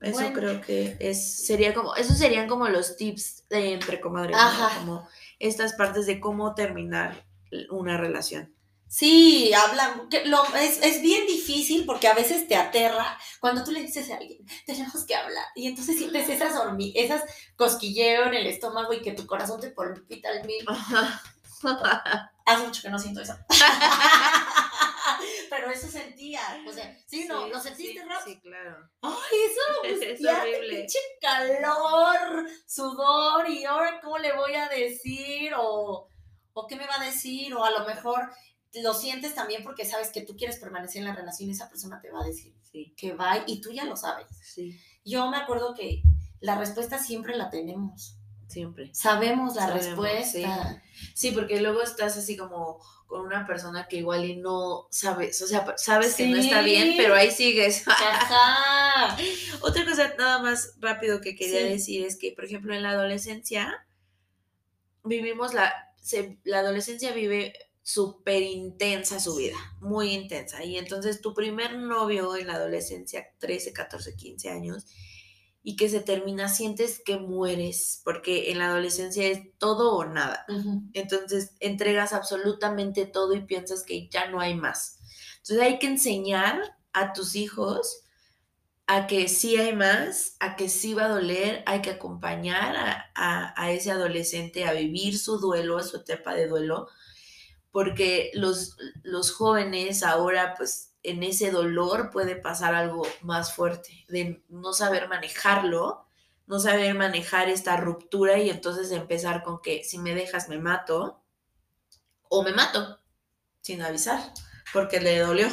Eso 0.00 0.12
Bueno. 0.20 0.32
creo 0.34 0.60
que 0.60 0.96
es, 1.00 1.46
sería 1.46 1.72
como, 1.74 1.94
esos 1.96 2.18
serían 2.18 2.46
como 2.48 2.68
los 2.68 2.96
tips 2.96 3.48
de 3.48 3.72
entre 3.72 4.00
comadres, 4.00 4.36
¿no? 4.36 4.68
Como 4.78 5.08
estas 5.38 5.72
partes 5.74 6.06
de 6.06 6.20
cómo 6.20 6.54
terminar 6.54 7.24
una 7.70 7.96
relación. 7.96 8.53
Sí, 8.94 9.52
hablan, 9.52 10.08
que 10.08 10.24
lo, 10.24 10.44
es, 10.54 10.80
es 10.80 11.02
bien 11.02 11.26
difícil 11.26 11.84
porque 11.84 12.06
a 12.06 12.14
veces 12.14 12.46
te 12.46 12.54
aterra 12.54 13.18
cuando 13.40 13.64
tú 13.64 13.72
le 13.72 13.82
dices 13.82 14.08
a 14.08 14.18
alguien, 14.18 14.46
tenemos 14.66 15.04
que 15.04 15.16
hablar, 15.16 15.46
y 15.56 15.66
entonces 15.66 15.98
sientes 15.98 16.28
esas 16.28 16.54
esas 16.94 17.24
cosquilleo 17.56 18.26
en 18.26 18.34
el 18.34 18.46
estómago 18.46 18.92
y 18.92 19.02
que 19.02 19.10
tu 19.10 19.26
corazón 19.26 19.60
te 19.60 19.72
palpita 19.72 20.28
al 20.28 20.46
mil. 20.46 20.64
Hace 22.46 22.64
mucho 22.64 22.82
que 22.82 22.90
no 22.90 23.00
siento 23.00 23.20
eso. 23.20 23.36
Pero 25.50 25.72
eso 25.72 25.88
sentía, 25.88 26.62
o 26.64 26.72
sea, 26.72 26.96
sí, 27.04 27.26
no, 27.26 27.48
¿lo 27.48 27.58
sentiste, 27.58 28.00
sí? 28.00 28.08
Sí, 28.24 28.40
claro. 28.42 28.76
Ay, 29.02 29.38
eso, 29.50 29.60
Es 30.04 30.24
horrible. 30.24 30.76
pinche 30.76 31.00
calor, 31.20 32.46
sudor, 32.64 33.50
y 33.50 33.64
ahora 33.64 34.00
cómo 34.00 34.18
le 34.18 34.36
voy 34.36 34.54
a 34.54 34.68
decir, 34.68 35.52
o, 35.58 36.08
o 36.52 36.66
qué 36.68 36.76
me 36.76 36.86
va 36.86 37.00
a 37.00 37.04
decir, 37.04 37.52
o 37.54 37.64
a 37.64 37.72
lo 37.72 37.84
mejor 37.86 38.30
lo 38.82 38.94
sientes 38.94 39.34
también 39.34 39.62
porque 39.62 39.84
sabes 39.84 40.08
que 40.10 40.22
tú 40.22 40.36
quieres 40.36 40.58
permanecer 40.58 41.00
en 41.02 41.08
la 41.08 41.14
relación 41.14 41.48
y 41.48 41.52
esa 41.52 41.68
persona 41.68 42.00
te 42.00 42.10
va 42.10 42.22
a 42.22 42.26
decir 42.26 42.54
Sí, 42.72 42.92
que 42.96 43.12
va 43.12 43.44
y 43.46 43.60
tú 43.60 43.70
ya 43.72 43.84
lo 43.84 43.96
sabes. 43.96 44.26
sí, 44.42 44.76
Yo 45.04 45.30
me 45.30 45.36
acuerdo 45.36 45.74
que 45.74 46.02
la 46.40 46.58
respuesta 46.58 46.98
siempre 46.98 47.36
la 47.36 47.48
tenemos. 47.50 48.16
siempre. 48.48 48.92
Sabemos 48.94 49.54
la 49.54 49.62
Sabemos, 49.68 49.86
respuesta. 49.86 50.82
Sí, 51.14 51.30
porque 51.32 51.60
luego 51.60 51.82
estás 51.82 52.16
así 52.16 52.36
como 52.36 52.78
con 53.06 53.20
una 53.22 53.46
persona 53.46 53.86
que 53.88 53.96
igual 53.98 54.24
y 54.24 54.36
no 54.36 54.88
sabes, 54.90 55.40
o 55.42 55.46
sea, 55.46 55.64
sabes 55.76 56.14
que 56.14 56.26
no 56.26 56.36
está 56.36 56.62
bien, 56.62 56.94
pero 56.96 57.14
ahí 57.14 57.30
sigues. 57.30 57.84
Ajá. 57.88 59.16
Otra 59.60 59.84
cosa 59.84 60.12
nada 60.18 60.38
más 60.40 60.74
rápido 60.80 61.20
que 61.20 61.36
quería 61.36 61.60
Sí. 61.60 61.68
decir 61.68 62.06
es 62.06 62.16
que, 62.16 62.32
por 62.32 62.44
ejemplo, 62.44 62.74
en 62.74 62.82
la 62.82 62.90
adolescencia 62.90 63.86
vivimos 65.04 65.54
la, 65.54 65.72
se- 66.00 66.38
la 66.44 66.60
adolescencia 66.60 67.12
vive 67.12 67.52
súper 67.84 68.42
intensa 68.42 69.20
su 69.20 69.36
vida, 69.36 69.58
muy 69.80 70.12
intensa. 70.14 70.64
Y 70.64 70.78
entonces 70.78 71.22
tu 71.22 71.34
primer 71.34 71.78
novio 71.78 72.36
en 72.36 72.48
la 72.48 72.54
adolescencia, 72.56 73.28
13, 73.38 73.74
14, 73.74 74.16
15 74.16 74.50
años, 74.50 74.86
y 75.62 75.76
que 75.76 75.88
se 75.88 76.00
termina, 76.00 76.48
sientes 76.48 77.00
que 77.04 77.16
mueres, 77.18 78.02
porque 78.04 78.50
en 78.52 78.58
la 78.58 78.66
adolescencia 78.68 79.26
es 79.26 79.56
todo 79.58 79.94
o 79.96 80.04
nada. 80.04 80.46
Entonces 80.92 81.56
entregas 81.60 82.12
absolutamente 82.12 83.06
todo 83.06 83.34
y 83.34 83.42
piensas 83.46 83.82
que 83.84 84.08
ya 84.08 84.30
no 84.30 84.40
hay 84.40 84.54
más. 84.54 84.98
Entonces 85.38 85.60
hay 85.60 85.78
que 85.78 85.86
enseñar 85.88 86.60
a 86.92 87.12
tus 87.14 87.36
hijos 87.36 88.02
a 88.86 89.06
que 89.06 89.28
sí 89.28 89.56
hay 89.56 89.74
más, 89.74 90.36
a 90.40 90.56
que 90.56 90.68
sí 90.68 90.94
va 90.94 91.06
a 91.06 91.08
doler, 91.08 91.62
hay 91.66 91.80
que 91.82 91.90
acompañar 91.90 92.76
a, 92.76 93.06
a- 93.14 93.54
a 93.62 93.72
ese 93.72 93.90
adolescente 93.90 94.64
a 94.66 94.72
vivir 94.72 95.18
su 95.18 95.38
duelo, 95.38 95.82
su 95.82 95.98
etapa 95.98 96.34
de 96.34 96.48
duelo, 96.48 96.88
porque 97.74 98.30
los, 98.34 98.76
los 99.02 99.32
jóvenes 99.32 100.04
ahora 100.04 100.54
pues 100.56 100.92
en 101.02 101.24
ese 101.24 101.50
dolor 101.50 102.10
puede 102.12 102.36
pasar 102.36 102.72
algo 102.72 103.04
más 103.20 103.52
fuerte, 103.52 104.04
de 104.06 104.44
no 104.48 104.72
saber 104.72 105.08
manejarlo, 105.08 106.06
no 106.46 106.60
saber 106.60 106.94
manejar 106.94 107.48
esta 107.48 107.76
ruptura 107.76 108.38
y 108.38 108.48
entonces 108.48 108.92
empezar 108.92 109.42
con 109.42 109.60
que 109.60 109.82
si 109.82 109.98
me 109.98 110.14
dejas 110.14 110.48
me 110.48 110.58
mato 110.58 111.20
o 112.28 112.44
me 112.44 112.52
mato 112.52 113.00
sin 113.60 113.82
avisar 113.82 114.20
porque 114.72 115.00
le 115.00 115.18
dolió. 115.18 115.48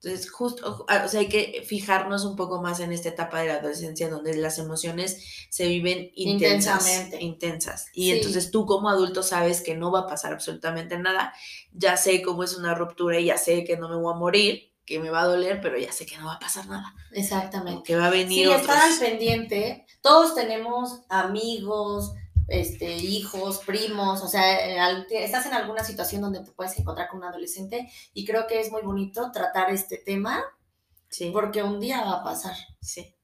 Entonces, 0.00 0.30
justo, 0.30 0.86
o 0.88 1.08
sea, 1.08 1.20
hay 1.20 1.28
que 1.28 1.64
fijarnos 1.66 2.24
un 2.24 2.36
poco 2.36 2.62
más 2.62 2.78
en 2.78 2.92
esta 2.92 3.08
etapa 3.08 3.40
de 3.40 3.48
la 3.48 3.54
adolescencia 3.54 4.08
donde 4.08 4.36
las 4.36 4.58
emociones 4.58 5.22
se 5.50 5.66
viven 5.66 6.10
intensas. 6.14 6.82
Intensamente. 6.86 7.24
Intensas. 7.24 7.86
Y 7.92 8.04
Sí. 8.04 8.10
entonces 8.18 8.50
tú 8.52 8.64
como 8.64 8.88
adulto 8.90 9.24
sabes 9.24 9.60
que 9.60 9.74
no 9.74 9.90
va 9.90 10.00
a 10.00 10.06
pasar 10.06 10.32
absolutamente 10.32 10.96
nada. 10.98 11.32
Ya 11.72 11.96
sé 11.96 12.22
cómo 12.22 12.44
es 12.44 12.56
una 12.56 12.74
ruptura 12.76 13.18
y 13.18 13.24
ya 13.26 13.38
sé 13.38 13.64
que 13.64 13.76
no 13.76 13.88
me 13.88 13.96
voy 13.96 14.14
a 14.14 14.16
morir, 14.16 14.72
que 14.86 15.00
me 15.00 15.10
va 15.10 15.22
a 15.22 15.26
doler, 15.26 15.60
pero 15.60 15.76
ya 15.76 15.90
sé 15.92 16.06
que 16.06 16.16
no 16.16 16.26
va 16.26 16.34
a 16.34 16.38
pasar 16.38 16.66
nada. 16.68 16.94
Exactamente. 17.12 17.82
Que 17.82 17.96
va 17.96 18.06
a 18.06 18.12
Sí, 18.12 18.18
venir 18.18 18.48
otros. 18.48 18.62
estar 18.62 18.80
al 18.92 18.98
pendiente. 18.98 19.84
Todos 20.00 20.34
tenemos 20.36 21.00
amigos, 21.08 22.12
este, 22.48 22.96
hijos, 22.96 23.58
primos, 23.58 24.22
o 24.22 24.28
sea, 24.28 24.90
estás 25.10 25.46
en 25.46 25.52
alguna 25.54 25.84
situación 25.84 26.22
donde 26.22 26.40
te 26.42 26.50
puedes 26.52 26.78
encontrar 26.78 27.08
con 27.08 27.18
un 27.18 27.24
adolescente 27.24 27.90
y 28.14 28.24
creo 28.24 28.46
que 28.46 28.60
es 28.60 28.72
muy 28.72 28.82
bonito 28.82 29.30
tratar 29.32 29.70
este 29.70 29.98
tema 29.98 30.42
Sí, 31.10 31.30
porque 31.32 31.62
un 31.62 31.78
día 31.80 32.02
va 32.04 32.20
a 32.20 32.24
pasar. 32.24 32.54
sí. 32.80 33.14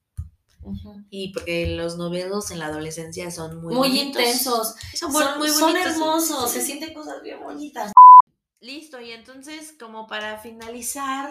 Y 1.11 1.31
porque 1.35 1.67
los 1.77 1.99
noviazgos 1.99 2.51
en 2.51 2.59
la 2.59 2.67
adolescencia 2.69 3.31
son 3.31 3.61
muy, 3.63 3.75
Muy, 3.75 3.89
bonitos. 3.91 4.23
intensos, 4.23 4.75
Son, 4.95 5.13
son, 5.13 5.39
muy 5.39 5.51
son 5.51 5.77
hermosos, 5.77 6.51
Sí. 6.51 6.61
se 6.61 6.65
sienten 6.67 6.95
cosas 6.95 7.21
bien 7.23 7.43
bonitas. 7.43 7.93
Listo, 8.61 8.99
y 8.99 9.13
entonces 9.13 9.75
como 9.79 10.07
para 10.07 10.39
finalizar, 10.39 11.31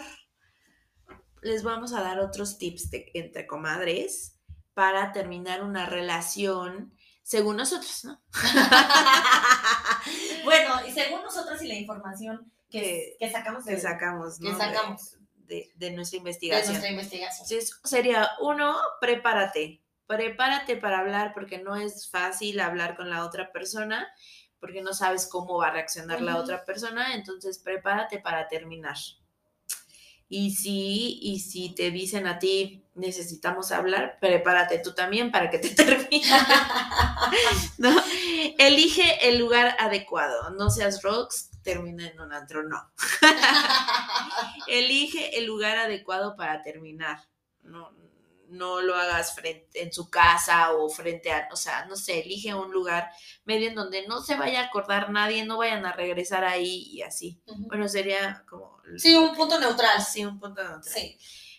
les 1.41 1.63
vamos 1.63 1.93
a 1.93 2.01
dar 2.01 2.19
otros 2.19 2.59
tips 2.59 2.91
de- 2.91 3.09
entre 3.15 3.47
comadres 3.47 4.35
para 4.75 5.11
terminar 5.13 5.63
una 5.63 5.87
relación 5.87 6.93
según 7.23 7.57
nosotros, 7.57 8.05
¿no? 8.05 8.21
bueno, 10.43 10.85
y 10.87 10.91
según 10.91 11.21
nosotros 11.23 11.61
y 11.61 11.67
la 11.67 11.75
información 11.75 12.51
que, 12.69 13.15
Que- 13.19 13.31
sacamos 13.31 13.65
de, 13.65 13.75
Que 13.75 13.81
sacamos, 13.81 14.39
¿no? 14.39 14.49
que 14.49 14.53
De- 14.55 14.59
sacamos 14.59 15.17
De, 15.35 15.71
de 15.75 15.91
nuestra 15.91 16.15
de 16.15 16.19
investigación. 16.19 16.71
nuestra 16.73 16.89
investigación. 16.91 17.47
Entonces, 17.49 17.79
sería 17.83 18.29
uno, 18.39 18.75
prepárate. 18.99 19.81
Prepárate 20.07 20.75
para 20.77 20.99
hablar 20.99 21.33
porque 21.33 21.59
no 21.59 21.75
es 21.75 22.09
fácil 22.09 22.59
hablar 22.59 22.95
con 22.95 23.09
la 23.09 23.25
otra 23.25 23.51
persona, 23.51 24.07
porque 24.59 24.81
no 24.81 24.93
sabes 24.93 25.27
cómo 25.27 25.57
va 25.57 25.67
a 25.67 25.71
reaccionar 25.71 26.21
la 26.21 26.37
otra 26.37 26.65
persona, 26.65 27.13
entonces 27.15 27.59
prepárate 27.59 28.19
para 28.19 28.47
terminar. 28.47 28.95
Y 30.29 30.51
si, 30.51 31.19
y 31.21 31.39
si 31.39 31.75
te 31.75 31.91
dicen 31.91 32.27
a 32.27 32.39
ti, 32.39 32.83
necesitamos 32.95 33.71
hablar, 33.71 34.17
prepárate 34.19 34.79
tú 34.79 34.93
también 34.93 35.31
para 35.31 35.49
que 35.49 35.59
te 35.59 35.69
termine. 35.75 36.25
¿no? 37.77 37.95
Elige 38.57 39.27
el 39.27 39.37
lugar 39.37 39.75
adecuado, 39.79 40.49
no 40.51 40.69
seas 40.69 41.01
rocks, 41.01 41.49
termina 41.63 42.07
en 42.07 42.19
un 42.19 42.33
antro, 42.33 42.63
no. 42.63 42.91
Elige 44.67 45.37
el 45.37 45.45
lugar 45.45 45.77
adecuado 45.77 46.35
para 46.35 46.61
terminar. 46.61 47.19
No, 47.61 47.91
no 48.53 48.81
lo 48.81 48.95
hagas 48.95 49.35
frente, 49.35 49.81
en 49.81 49.91
su 49.91 50.09
casa 50.09 50.73
o 50.73 50.89
frente 50.89 51.31
a, 51.31 51.49
o 51.51 51.55
sea, 51.55 51.85
no 51.85 51.95
sé, 51.95 52.21
elige 52.21 52.53
un 52.53 52.71
lugar 52.71 53.09
medio 53.45 53.67
en 53.69 53.75
donde 53.75 54.07
no 54.07 54.21
se 54.21 54.35
vaya 54.35 54.61
a 54.61 54.65
acordar 54.65 55.11
nadie, 55.11 55.45
no 55.45 55.57
vayan 55.57 55.85
a 55.85 55.93
regresar 55.93 56.43
ahí 56.43 56.83
y 56.91 57.01
así. 57.01 57.41
Bueno, 57.67 57.87
sería 57.87 58.45
como... 58.49 58.81
Sí, 58.97 59.15
un 59.15 59.35
punto 59.35 59.59
neutral. 59.59 60.01
Sí, 60.01 60.23
un 60.23 60.39
punto 60.39 60.61
neutral. 60.61 60.83
Sí. 60.83 61.17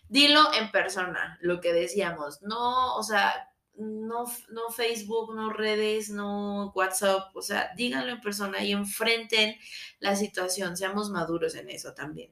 Dilo 0.08 0.52
en 0.54 0.70
persona, 0.70 1.38
lo 1.40 1.60
que 1.60 1.72
decíamos. 1.72 2.42
No, 2.42 2.96
o 2.96 3.02
sea, 3.02 3.50
no, 3.76 4.24
no 4.50 4.70
Facebook, 4.70 5.34
no 5.34 5.52
redes, 5.52 6.10
no 6.10 6.72
WhatsApp. 6.74 7.34
O 7.34 7.42
sea, 7.42 7.70
díganlo 7.76 8.12
en 8.12 8.20
persona 8.20 8.62
y 8.62 8.72
enfrenten 8.72 9.56
la 9.98 10.14
situación. 10.14 10.76
Seamos 10.76 11.10
maduros 11.10 11.54
en 11.54 11.70
eso 11.70 11.94
también. 11.94 12.30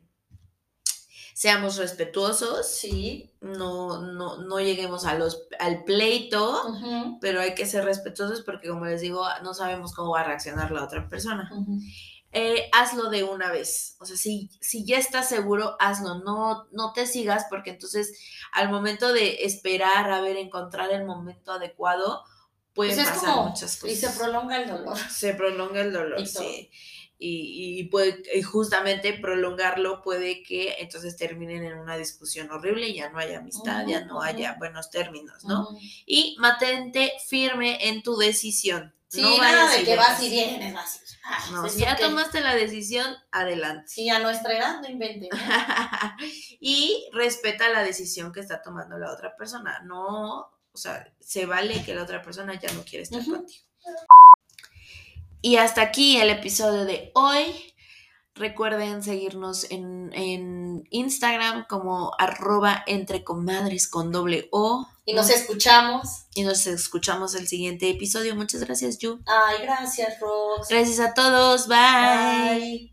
Seamos 1.34 1.76
respetuosos, 1.76 2.66
Sí. 2.68 3.30
no, 3.40 4.00
no, 4.02 4.36
no 4.38 4.60
lleguemos 4.60 5.04
a 5.06 5.14
los, 5.14 5.42
al 5.58 5.84
pleito, 5.84 6.62
pero 7.20 7.40
hay 7.40 7.54
que 7.54 7.66
ser 7.66 7.84
respetuosos 7.84 8.42
porque, 8.42 8.68
como 8.68 8.84
les 8.84 9.00
digo, 9.00 9.24
no 9.42 9.54
sabemos 9.54 9.94
cómo 9.94 10.12
va 10.12 10.20
a 10.20 10.24
reaccionar 10.24 10.70
la 10.70 10.84
otra 10.84 11.08
persona 11.08 11.50
eh, 12.34 12.70
hazlo 12.72 13.10
de 13.10 13.24
una 13.24 13.52
vez. 13.52 13.96
O 14.00 14.06
sea, 14.06 14.16
si, 14.16 14.48
si 14.60 14.86
ya 14.86 14.96
estás 14.96 15.28
seguro, 15.28 15.76
hazlo. 15.78 16.20
No, 16.20 16.66
no 16.72 16.94
te 16.94 17.06
sigas 17.06 17.44
porque 17.50 17.68
entonces 17.70 18.18
al 18.54 18.70
momento 18.70 19.12
de 19.12 19.44
esperar 19.44 20.10
a 20.10 20.22
ver, 20.22 20.38
encontrar 20.38 20.90
el 20.92 21.04
momento 21.04 21.52
adecuado, 21.52 22.24
pueden 22.72 22.96
Pues 22.96 23.06
es 23.06 23.12
pasar 23.12 23.34
como- 23.34 23.48
muchas 23.50 23.76
Y 23.76 23.80
cosas. 23.80 23.98
se 23.98 24.18
prolonga 24.18 24.56
el 24.62 24.66
dolor. 24.70 24.96
Se 25.10 25.34
prolonga 25.34 25.80
el 25.82 25.92
dolor, 25.92 26.18
Y 26.20 26.26
sí. 26.26 26.70
Y, 27.24 27.78
y 27.78 27.84
puede, 27.84 28.22
y 28.34 28.42
justamente 28.42 29.12
prolongarlo 29.12 30.02
puede 30.02 30.42
que 30.42 30.74
entonces 30.80 31.16
terminen 31.16 31.62
en 31.64 31.78
una 31.78 31.96
discusión 31.96 32.50
horrible 32.50 32.88
y 32.88 32.94
ya 32.94 33.10
no 33.10 33.18
haya 33.18 33.38
amistad, 33.38 33.86
ya 33.86 34.04
no 34.04 34.22
haya 34.22 34.54
buenos 34.58 34.90
términos, 34.90 35.44
¿no? 35.44 35.68
Y 36.04 36.34
mantente 36.40 37.12
firme 37.28 37.88
en 37.88 38.02
tu 38.02 38.16
decisión. 38.16 38.92
Sí, 39.06 39.20
no 39.20 39.36
nada 39.38 39.70
de 39.70 39.84
que 39.84 39.94
vas 39.94 40.22
y 40.22 40.30
vienes, 40.30 40.72
vas. 40.74 40.96
y- 40.96 40.98
Ah, 41.24 41.38
No, 41.52 41.60
pues, 41.60 41.74
si 41.74 41.80
ya 41.82 41.96
tomaste 41.96 42.40
la 42.40 42.56
decisión, 42.56 43.14
adelante. 43.30 43.84
Sí, 43.86 44.08
a 44.10 44.18
nuestra 44.18 44.58
edad 44.58 44.80
no 44.80 44.88
inventen. 44.88 45.28
¿eh? 45.32 45.38
y 46.60 47.08
respeta 47.12 47.68
la 47.68 47.84
decisión 47.84 48.32
que 48.32 48.40
está 48.40 48.60
tomando 48.62 48.98
la 48.98 49.12
otra 49.12 49.36
persona. 49.36 49.80
No, 49.84 50.38
o 50.72 50.76
sea, 50.76 51.08
se 51.20 51.46
vale 51.46 51.84
que 51.84 51.94
la 51.94 52.02
otra 52.02 52.22
persona 52.22 52.58
ya 52.58 52.72
no 52.72 52.82
quiere 52.84 53.04
estar 53.04 53.24
contigo. 53.24 53.64
Y 55.42 55.56
hasta 55.56 55.82
aquí 55.82 56.18
el 56.18 56.30
episodio 56.30 56.84
de 56.84 57.10
hoy. 57.14 57.74
Recuerden 58.34 59.02
seguirnos 59.02 59.70
en, 59.70 60.10
en 60.14 60.84
Instagram 60.88 61.66
como 61.68 62.12
arroba 62.18 62.82
entre 62.86 63.24
comadres 63.24 63.88
con 63.88 64.10
doble 64.10 64.48
O. 64.52 64.86
Y 65.04 65.12
nos 65.12 65.28
escuchamos. 65.28 66.26
Y 66.34 66.42
nos 66.42 66.66
escuchamos 66.66 67.34
el 67.34 67.46
siguiente 67.46 67.90
episodio. 67.90 68.34
Muchas 68.34 68.62
gracias, 68.62 68.98
Yu. 68.98 69.20
Ay, 69.26 69.62
gracias, 69.62 70.18
Rox. 70.20 70.68
Gracias 70.68 71.00
a 71.00 71.12
todos. 71.12 71.66
Bye. 71.68 72.58
Bye. 72.58 72.91